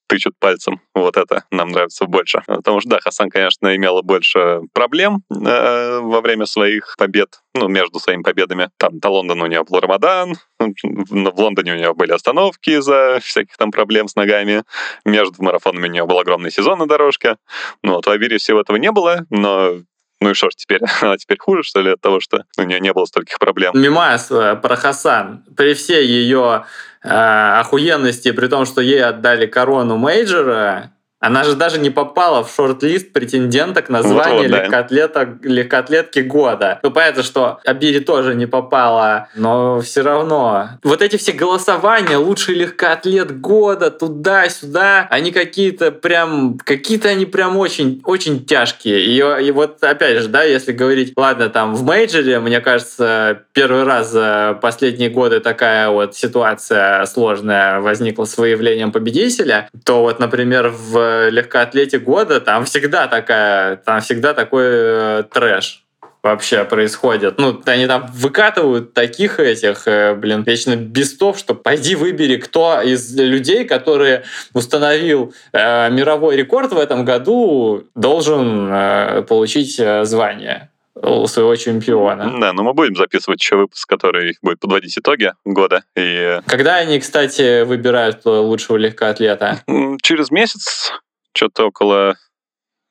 тычут 0.06 0.34
пальцем. 0.38 0.80
Вот 0.94 1.16
это 1.16 1.44
нам 1.50 1.70
нравится 1.70 2.06
больше. 2.06 2.42
Потому 2.46 2.80
что, 2.80 2.90
да, 2.90 3.00
Хасан, 3.00 3.30
конечно, 3.30 3.74
имела 3.74 4.02
больше 4.02 4.60
проблем 4.72 5.22
э, 5.30 5.98
во 6.00 6.20
время 6.20 6.46
своих 6.46 6.94
побед, 6.98 7.40
ну, 7.54 7.68
между 7.68 7.98
своими 7.98 8.22
победами. 8.22 8.70
Там 8.78 8.98
до 8.98 9.10
Лондона 9.10 9.44
у 9.44 9.46
нее 9.46 9.64
был 9.64 9.80
Рамадан, 9.80 10.36
в 10.58 11.40
Лондоне 11.40 11.72
у 11.72 11.76
нее 11.76 11.94
были 11.94 12.12
остановки 12.12 12.70
из-за 12.70 13.18
всяких 13.22 13.56
там 13.56 13.70
проблем 13.70 14.08
с 14.08 14.16
ногами. 14.16 14.64
Между 15.04 15.42
марафонами 15.42 15.88
у 15.88 15.90
нее 15.90 16.06
был 16.06 16.18
огромный 16.18 16.50
сезон 16.50 16.78
на 16.78 16.86
дорожке. 16.86 17.36
Ну, 17.82 17.94
вот 17.94 18.06
у 18.06 18.10
Обири 18.10 18.38
всего 18.38 18.60
этого 18.60 18.76
не 18.76 18.92
было, 18.92 19.26
но 19.30 19.80
ну 20.20 20.30
и 20.30 20.34
что 20.34 20.50
ж 20.50 20.54
теперь? 20.56 20.80
Она 21.02 21.16
теперь 21.18 21.38
хуже, 21.38 21.62
что 21.62 21.80
ли, 21.80 21.90
от 21.90 22.00
того, 22.00 22.20
что 22.20 22.44
у 22.58 22.62
нее 22.62 22.80
не 22.80 22.92
было 22.92 23.04
стольких 23.04 23.38
проблем? 23.38 23.72
Мимас 23.74 24.30
э, 24.30 24.56
про 24.56 24.76
Хасан. 24.76 25.44
При 25.56 25.74
всей 25.74 26.06
ее 26.06 26.64
э, 27.02 27.08
охуенности, 27.08 28.32
при 28.32 28.46
том, 28.48 28.64
что 28.66 28.80
ей 28.80 29.04
отдали 29.04 29.46
корону 29.46 29.96
мейджора, 29.96 30.92
она 31.18 31.44
же 31.44 31.54
даже 31.54 31.78
не 31.78 31.90
попала 31.90 32.44
в 32.44 32.52
шорт-лист 32.54 33.12
претенденток 33.12 33.88
на 33.88 34.02
звание 34.02 34.48
вот, 34.48 34.50
вот, 34.50 34.62
легкоатлета, 34.62 35.38
легкоатлетки 35.42 36.18
года. 36.20 36.78
Ну, 36.82 36.90
понятно, 36.90 37.22
что 37.22 37.58
Обири 37.64 38.00
тоже 38.00 38.34
не 38.34 38.46
попала, 38.46 39.28
но 39.34 39.80
все 39.80 40.02
равно. 40.02 40.68
Вот 40.82 41.00
эти 41.00 41.16
все 41.16 41.32
голосования, 41.32 42.18
лучший 42.18 42.54
легкоатлет 42.54 43.40
года, 43.40 43.90
туда-сюда, 43.90 45.08
они 45.10 45.32
какие-то 45.32 45.90
прям, 45.90 46.58
какие-то 46.58 47.08
они 47.08 47.24
прям 47.24 47.56
очень, 47.56 48.02
очень 48.04 48.44
тяжкие. 48.44 49.00
И, 49.00 49.46
и 49.46 49.50
вот 49.52 49.82
опять 49.82 50.22
же, 50.22 50.28
да, 50.28 50.42
если 50.42 50.72
говорить, 50.72 51.14
ладно, 51.16 51.48
там 51.48 51.74
в 51.74 51.82
мейджоре, 51.82 52.40
мне 52.40 52.60
кажется, 52.60 53.42
первый 53.52 53.84
раз 53.84 54.10
за 54.10 54.58
последние 54.60 55.08
годы 55.08 55.40
такая 55.40 55.88
вот 55.88 56.14
ситуация 56.14 57.06
сложная 57.06 57.80
возникла 57.80 58.26
с 58.26 58.36
выявлением 58.36 58.92
победителя, 58.92 59.70
то 59.84 60.02
вот, 60.02 60.18
например, 60.18 60.68
в 60.68 61.05
легкоатлете 61.30 61.98
года 61.98 62.40
там 62.40 62.64
всегда 62.64 63.08
такая, 63.08 63.76
там 63.76 64.00
всегда 64.00 64.34
такой 64.34 64.64
э, 64.66 65.22
трэш 65.32 65.86
вообще 66.22 66.64
происходит. 66.64 67.38
Ну, 67.38 67.62
они 67.66 67.86
там 67.86 68.06
выкатывают 68.12 68.94
таких 68.94 69.40
этих, 69.40 69.86
э, 69.86 70.14
блин, 70.14 70.42
вечно 70.42 70.76
бестов, 70.76 71.38
что 71.38 71.54
пойди 71.54 71.94
выбери, 71.94 72.36
кто 72.36 72.80
из 72.80 73.16
людей, 73.16 73.64
которые 73.64 74.24
установил 74.52 75.32
э, 75.52 75.90
мировой 75.90 76.36
рекорд 76.36 76.72
в 76.72 76.78
этом 76.78 77.04
году, 77.04 77.84
должен 77.94 78.68
э, 78.70 79.22
получить 79.22 79.78
э, 79.78 80.04
звание 80.04 80.70
у 81.02 81.26
своего 81.26 81.54
чемпиона. 81.56 82.40
Да, 82.40 82.52
но 82.52 82.62
мы 82.62 82.72
будем 82.72 82.96
записывать 82.96 83.40
еще 83.40 83.56
выпуск, 83.56 83.88
который 83.88 84.36
будет 84.42 84.60
подводить 84.60 84.96
итоги 84.98 85.32
года. 85.44 85.84
И... 85.94 86.40
Когда 86.46 86.76
они, 86.76 86.98
кстати, 87.00 87.62
выбирают 87.64 88.24
лучшего 88.24 88.76
легкоатлета? 88.76 89.62
Через 90.02 90.30
месяц, 90.30 90.92
что-то 91.34 91.66
около 91.66 92.16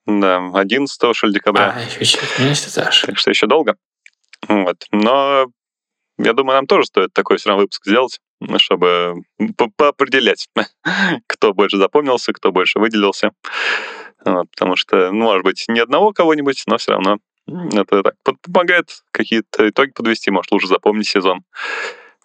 да, 0.05 0.51
11 0.53 1.15
что 1.15 1.27
ли, 1.27 1.33
декабря. 1.33 1.75
А, 1.75 1.99
еще 1.99 2.17
через 2.17 2.39
месяц 2.39 2.77
аж. 2.77 3.01
Так 3.01 3.17
что 3.17 3.31
еще 3.31 3.47
долго. 3.47 3.75
Вот. 4.47 4.85
Но 4.91 5.47
я 6.17 6.33
думаю, 6.33 6.57
нам 6.57 6.67
тоже 6.67 6.85
стоит 6.85 7.11
такой 7.13 7.37
все 7.37 7.49
равно 7.49 7.63
выпуск 7.63 7.85
сделать, 7.85 8.19
чтобы 8.57 9.15
поопределять, 9.77 10.47
кто 11.27 11.53
больше 11.53 11.77
запомнился, 11.77 12.33
кто 12.33 12.51
больше 12.51 12.79
выделился. 12.79 13.31
Вот, 14.23 14.49
потому 14.51 14.75
что, 14.75 15.11
ну, 15.11 15.25
может 15.25 15.43
быть, 15.43 15.65
не 15.67 15.79
одного 15.79 16.11
кого-нибудь, 16.11 16.63
но 16.67 16.77
все 16.77 16.93
равно 16.93 17.17
это 17.47 18.03
так 18.03 18.15
помогает 18.41 18.89
какие-то 19.11 19.69
итоги 19.69 19.91
подвести, 19.91 20.31
может, 20.31 20.51
лучше 20.51 20.67
запомнить 20.67 21.07
сезон. 21.07 21.43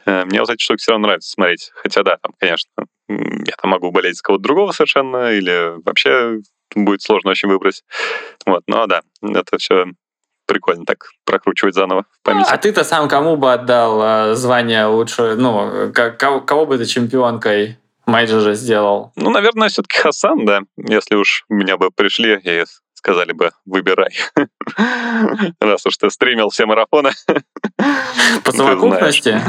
Э, 0.06 0.24
мне 0.24 0.40
вот 0.40 0.50
эти 0.50 0.62
штуки 0.62 0.80
все 0.80 0.92
равно 0.92 1.06
нравится 1.06 1.30
смотреть. 1.30 1.70
Хотя 1.74 2.02
да, 2.02 2.18
там, 2.22 2.32
конечно, 2.38 2.70
я 3.08 3.54
там 3.60 3.70
могу 3.70 3.90
болеть 3.90 4.16
за 4.16 4.22
кого-то 4.22 4.42
другого 4.42 4.72
совершенно, 4.72 5.32
или 5.32 5.82
вообще 5.84 6.38
будет 6.74 7.02
сложно 7.02 7.30
очень 7.30 7.48
выбрать. 7.48 7.82
Вот, 8.46 8.62
но 8.66 8.86
да, 8.86 9.02
это 9.22 9.58
все 9.58 9.86
прикольно 10.46 10.84
так 10.84 11.06
прокручивать 11.24 11.74
заново 11.74 12.06
в 12.10 12.24
памяти. 12.24 12.48
А 12.50 12.58
ты-то 12.58 12.82
сам 12.82 13.08
кому 13.08 13.36
бы 13.36 13.52
отдал 13.52 14.02
э, 14.02 14.34
звание 14.34 14.86
лучше, 14.86 15.36
ну, 15.36 15.92
кого, 15.92 16.40
кого 16.40 16.66
бы 16.66 16.78
ты 16.78 16.86
чемпионкой 16.86 17.78
Майджора 18.06 18.54
сделал? 18.54 19.12
Ну, 19.14 19.30
наверное, 19.30 19.68
все-таки 19.68 19.98
Хасан, 19.98 20.44
да. 20.44 20.62
Если 20.76 21.14
уж 21.14 21.44
меня 21.48 21.76
бы 21.76 21.90
пришли 21.90 22.40
и 22.42 22.64
сказали 23.00 23.32
бы, 23.32 23.50
выбирай. 23.64 24.10
Раз 25.60 25.86
уж 25.86 25.96
ты 25.96 26.10
стримил 26.10 26.50
все 26.50 26.66
марафоны. 26.66 27.12
По 28.44 28.52
совокупности? 28.52 29.40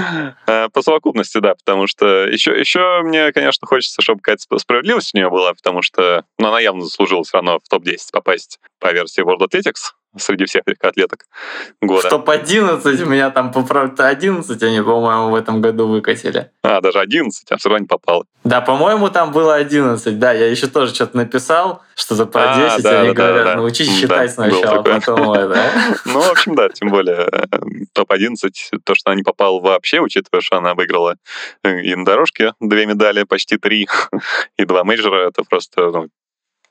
Э, 0.47 0.69
по 0.69 0.81
совокупности, 0.81 1.39
да, 1.39 1.53
потому 1.55 1.85
что 1.85 2.25
еще, 2.27 2.57
еще 2.57 3.01
мне, 3.03 3.31
конечно, 3.31 3.67
хочется, 3.67 4.01
чтобы 4.01 4.21
какая-то 4.21 4.57
справедливость 4.57 5.13
у 5.13 5.17
нее 5.17 5.29
была, 5.29 5.53
потому 5.53 5.81
что 5.81 6.23
ну, 6.39 6.47
она 6.47 6.59
явно 6.59 6.81
заслужила 6.81 7.23
все 7.23 7.37
равно 7.37 7.59
в 7.59 7.69
топ-10 7.69 7.97
попасть 8.11 8.59
по 8.79 8.91
версии 8.91 9.21
World 9.23 9.47
Athletics 9.47 9.91
среди 10.17 10.45
всех 10.45 10.63
атлеток 10.81 11.25
года. 11.81 12.07
В 12.07 12.09
топ-11 12.09 13.03
у 13.03 13.05
меня 13.05 13.29
там, 13.29 13.51
поправка 13.51 14.07
11 14.07 14.61
они, 14.63 14.81
по-моему, 14.81 15.29
в 15.29 15.35
этом 15.35 15.61
году 15.61 15.87
выкатили. 15.87 16.51
А, 16.63 16.81
даже 16.81 16.99
11, 16.99 17.51
а 17.51 17.57
все 17.57 17.69
равно 17.69 17.83
не 17.83 17.87
попало. 17.87 18.25
Да, 18.43 18.61
по-моему, 18.61 19.09
там 19.09 19.31
было 19.31 19.55
11, 19.55 20.19
да, 20.19 20.33
я 20.33 20.49
еще 20.49 20.67
тоже 20.67 20.93
что-то 20.93 21.15
написал, 21.15 21.83
что-то 21.95 22.25
про 22.25 22.55
10, 22.55 22.79
а, 22.79 22.81
да, 22.81 23.01
они 23.01 23.13
да, 23.13 23.13
говорят, 23.13 23.45
да, 23.45 23.55
научись 23.55 23.89
считать 23.89 24.35
да, 24.35 24.49
сначала, 24.49 24.81
потом 24.81 25.33
это. 25.33 25.71
Ну, 26.05 26.19
в 26.19 26.31
общем, 26.31 26.55
да, 26.55 26.69
тем 26.69 26.89
более 26.89 27.29
э, 27.31 27.45
топ-11, 27.93 28.51
то, 28.83 28.95
что 28.95 29.11
она 29.11 29.15
не 29.15 29.23
попала 29.23 29.59
вообще, 29.59 29.99
учитывая, 29.99 30.41
что 30.41 30.57
она 30.57 30.73
выиграла 30.73 31.15
э, 31.63 31.81
и 31.81 31.95
на 31.95 32.03
дорожке 32.03 32.53
две 32.59 32.85
медали, 32.85 33.23
почти 33.23 33.57
три, 33.57 33.87
и 34.57 34.65
два 34.65 34.83
мейджора, 34.83 35.29
это 35.29 35.43
просто 35.43 35.91
ну, 35.91 36.07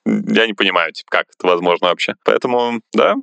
я 0.06 0.46
не 0.46 0.54
понимаю, 0.54 0.92
типа, 0.92 1.08
как 1.10 1.26
это 1.36 1.46
возможно 1.46 1.88
вообще. 1.88 2.14
Поэтому, 2.24 2.80
да, 2.92 3.16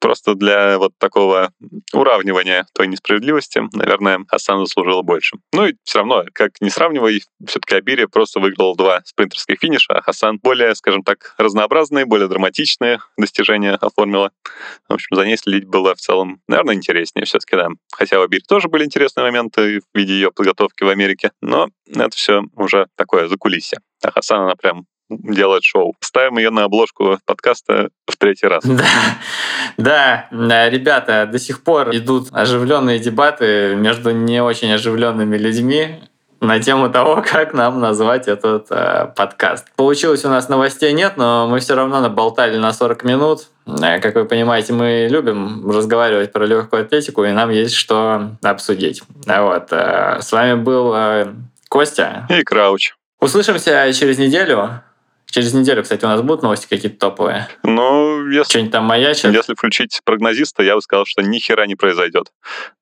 просто 0.00 0.34
для 0.34 0.78
вот 0.78 0.92
такого 0.98 1.52
уравнивания 1.92 2.66
той 2.74 2.86
несправедливости, 2.86 3.62
наверное, 3.72 4.24
Асан 4.30 4.60
заслужила 4.60 5.02
больше. 5.02 5.36
Ну 5.52 5.66
и 5.66 5.74
все 5.84 5.98
равно, 5.98 6.24
как 6.32 6.52
не 6.60 6.70
сравнивай, 6.70 7.22
все-таки 7.46 7.76
Абири 7.76 8.06
просто 8.06 8.40
выиграл 8.40 8.76
два 8.76 9.02
спринтерских 9.04 9.58
финиша, 9.60 9.94
а 9.94 10.02
Хасан 10.02 10.38
более, 10.42 10.74
скажем 10.74 11.02
так, 11.02 11.34
разнообразные, 11.38 12.06
более 12.06 12.28
драматичные 12.28 13.00
достижения 13.16 13.74
оформила. 13.74 14.30
В 14.88 14.94
общем, 14.94 15.14
за 15.14 15.24
ней 15.24 15.36
следить 15.36 15.66
было 15.66 15.94
в 15.94 15.98
целом, 15.98 16.40
наверное, 16.48 16.74
интереснее 16.74 17.24
все-таки, 17.24 17.56
да. 17.56 17.68
Хотя 17.92 18.20
у 18.20 18.22
Абири 18.22 18.42
тоже 18.46 18.68
были 18.68 18.84
интересные 18.84 19.24
моменты 19.24 19.80
в 19.80 19.98
виде 19.98 20.14
ее 20.14 20.30
подготовки 20.30 20.84
в 20.84 20.88
Америке, 20.88 21.32
но 21.40 21.68
это 21.88 22.16
все 22.16 22.42
уже 22.54 22.86
такое 22.96 23.28
закулисье. 23.28 23.80
А 24.02 24.10
Хасан, 24.10 24.42
она 24.42 24.54
прям 24.54 24.86
делать 25.08 25.64
шоу. 25.64 25.94
Ставим 26.00 26.38
ее 26.38 26.50
на 26.50 26.64
обложку 26.64 27.18
подкаста 27.24 27.90
в 28.06 28.16
третий 28.16 28.46
раз. 28.46 28.64
Да, 29.76 30.26
да, 30.32 30.68
ребята, 30.68 31.28
до 31.30 31.38
сих 31.38 31.62
пор 31.62 31.94
идут 31.94 32.30
оживленные 32.32 32.98
дебаты 32.98 33.76
между 33.76 34.10
не 34.10 34.42
очень 34.42 34.72
оживленными 34.72 35.36
людьми 35.36 36.00
на 36.40 36.60
тему 36.60 36.90
того, 36.90 37.22
как 37.26 37.52
нам 37.54 37.80
назвать 37.80 38.28
этот 38.28 38.66
э, 38.70 39.12
подкаст. 39.16 39.66
Получилось 39.76 40.24
у 40.24 40.28
нас 40.28 40.48
новостей 40.48 40.92
нет, 40.92 41.16
но 41.16 41.46
мы 41.48 41.60
все 41.60 41.74
равно 41.74 42.00
наболтали 42.00 42.56
на 42.56 42.72
40 42.72 43.04
минут. 43.04 43.48
Э, 43.66 44.00
как 44.00 44.14
вы 44.14 44.24
понимаете, 44.24 44.72
мы 44.72 45.08
любим 45.10 45.70
разговаривать 45.70 46.32
про 46.32 46.46
легкую 46.46 46.82
атлетику, 46.82 47.24
и 47.24 47.32
нам 47.32 47.50
есть 47.50 47.74
что 47.74 48.36
обсудить. 48.42 49.02
Вот. 49.26 49.68
Э, 49.70 50.18
с 50.20 50.32
вами 50.32 50.54
был 50.54 50.92
э, 50.94 51.26
Костя. 51.68 52.26
И 52.30 52.42
Крауч. 52.42 52.94
Услышимся 53.20 53.92
через 53.92 54.18
неделю. 54.18 54.82
Через 55.30 55.52
неделю, 55.52 55.82
кстати, 55.82 56.04
у 56.04 56.08
нас 56.08 56.22
будут 56.22 56.42
новости 56.42 56.66
какие-то 56.68 56.98
топовые? 56.98 57.48
Ну, 57.62 58.26
если... 58.28 58.50
Что-нибудь 58.50 58.72
там 58.72 58.84
маячит? 58.84 59.32
Если 59.32 59.54
включить 59.54 60.00
прогнозиста, 60.04 60.62
я 60.62 60.74
бы 60.74 60.80
сказал, 60.80 61.04
что 61.04 61.22
ни 61.22 61.38
хера 61.38 61.66
не 61.66 61.74
произойдет. 61.74 62.32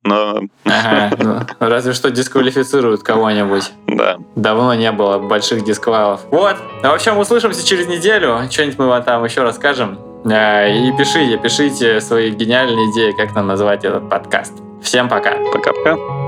Но... 0.04 0.42
Ага, 0.64 1.16
ну, 1.18 1.40
разве 1.58 1.92
что 1.92 2.10
дисквалифицируют 2.10 3.02
кого-нибудь. 3.02 3.72
Да. 3.88 4.18
Давно 4.36 4.74
не 4.74 4.92
было 4.92 5.18
больших 5.18 5.64
дисквалов. 5.64 6.20
Вот. 6.30 6.56
В 6.82 6.86
общем, 6.86 7.18
услышимся 7.18 7.66
через 7.66 7.88
неделю. 7.88 8.48
Что-нибудь 8.50 8.78
мы 8.78 8.86
вам 8.86 9.02
там 9.02 9.24
еще 9.24 9.42
расскажем. 9.42 9.98
А, 10.24 10.68
и 10.68 10.96
пишите, 10.96 11.38
пишите 11.38 12.00
свои 12.00 12.30
гениальные 12.30 12.92
идеи, 12.92 13.12
как 13.16 13.34
нам 13.34 13.48
назвать 13.48 13.84
этот 13.84 14.08
подкаст. 14.08 14.52
Всем 14.82 15.08
пока. 15.08 15.36
Пока-пока. 15.52 16.25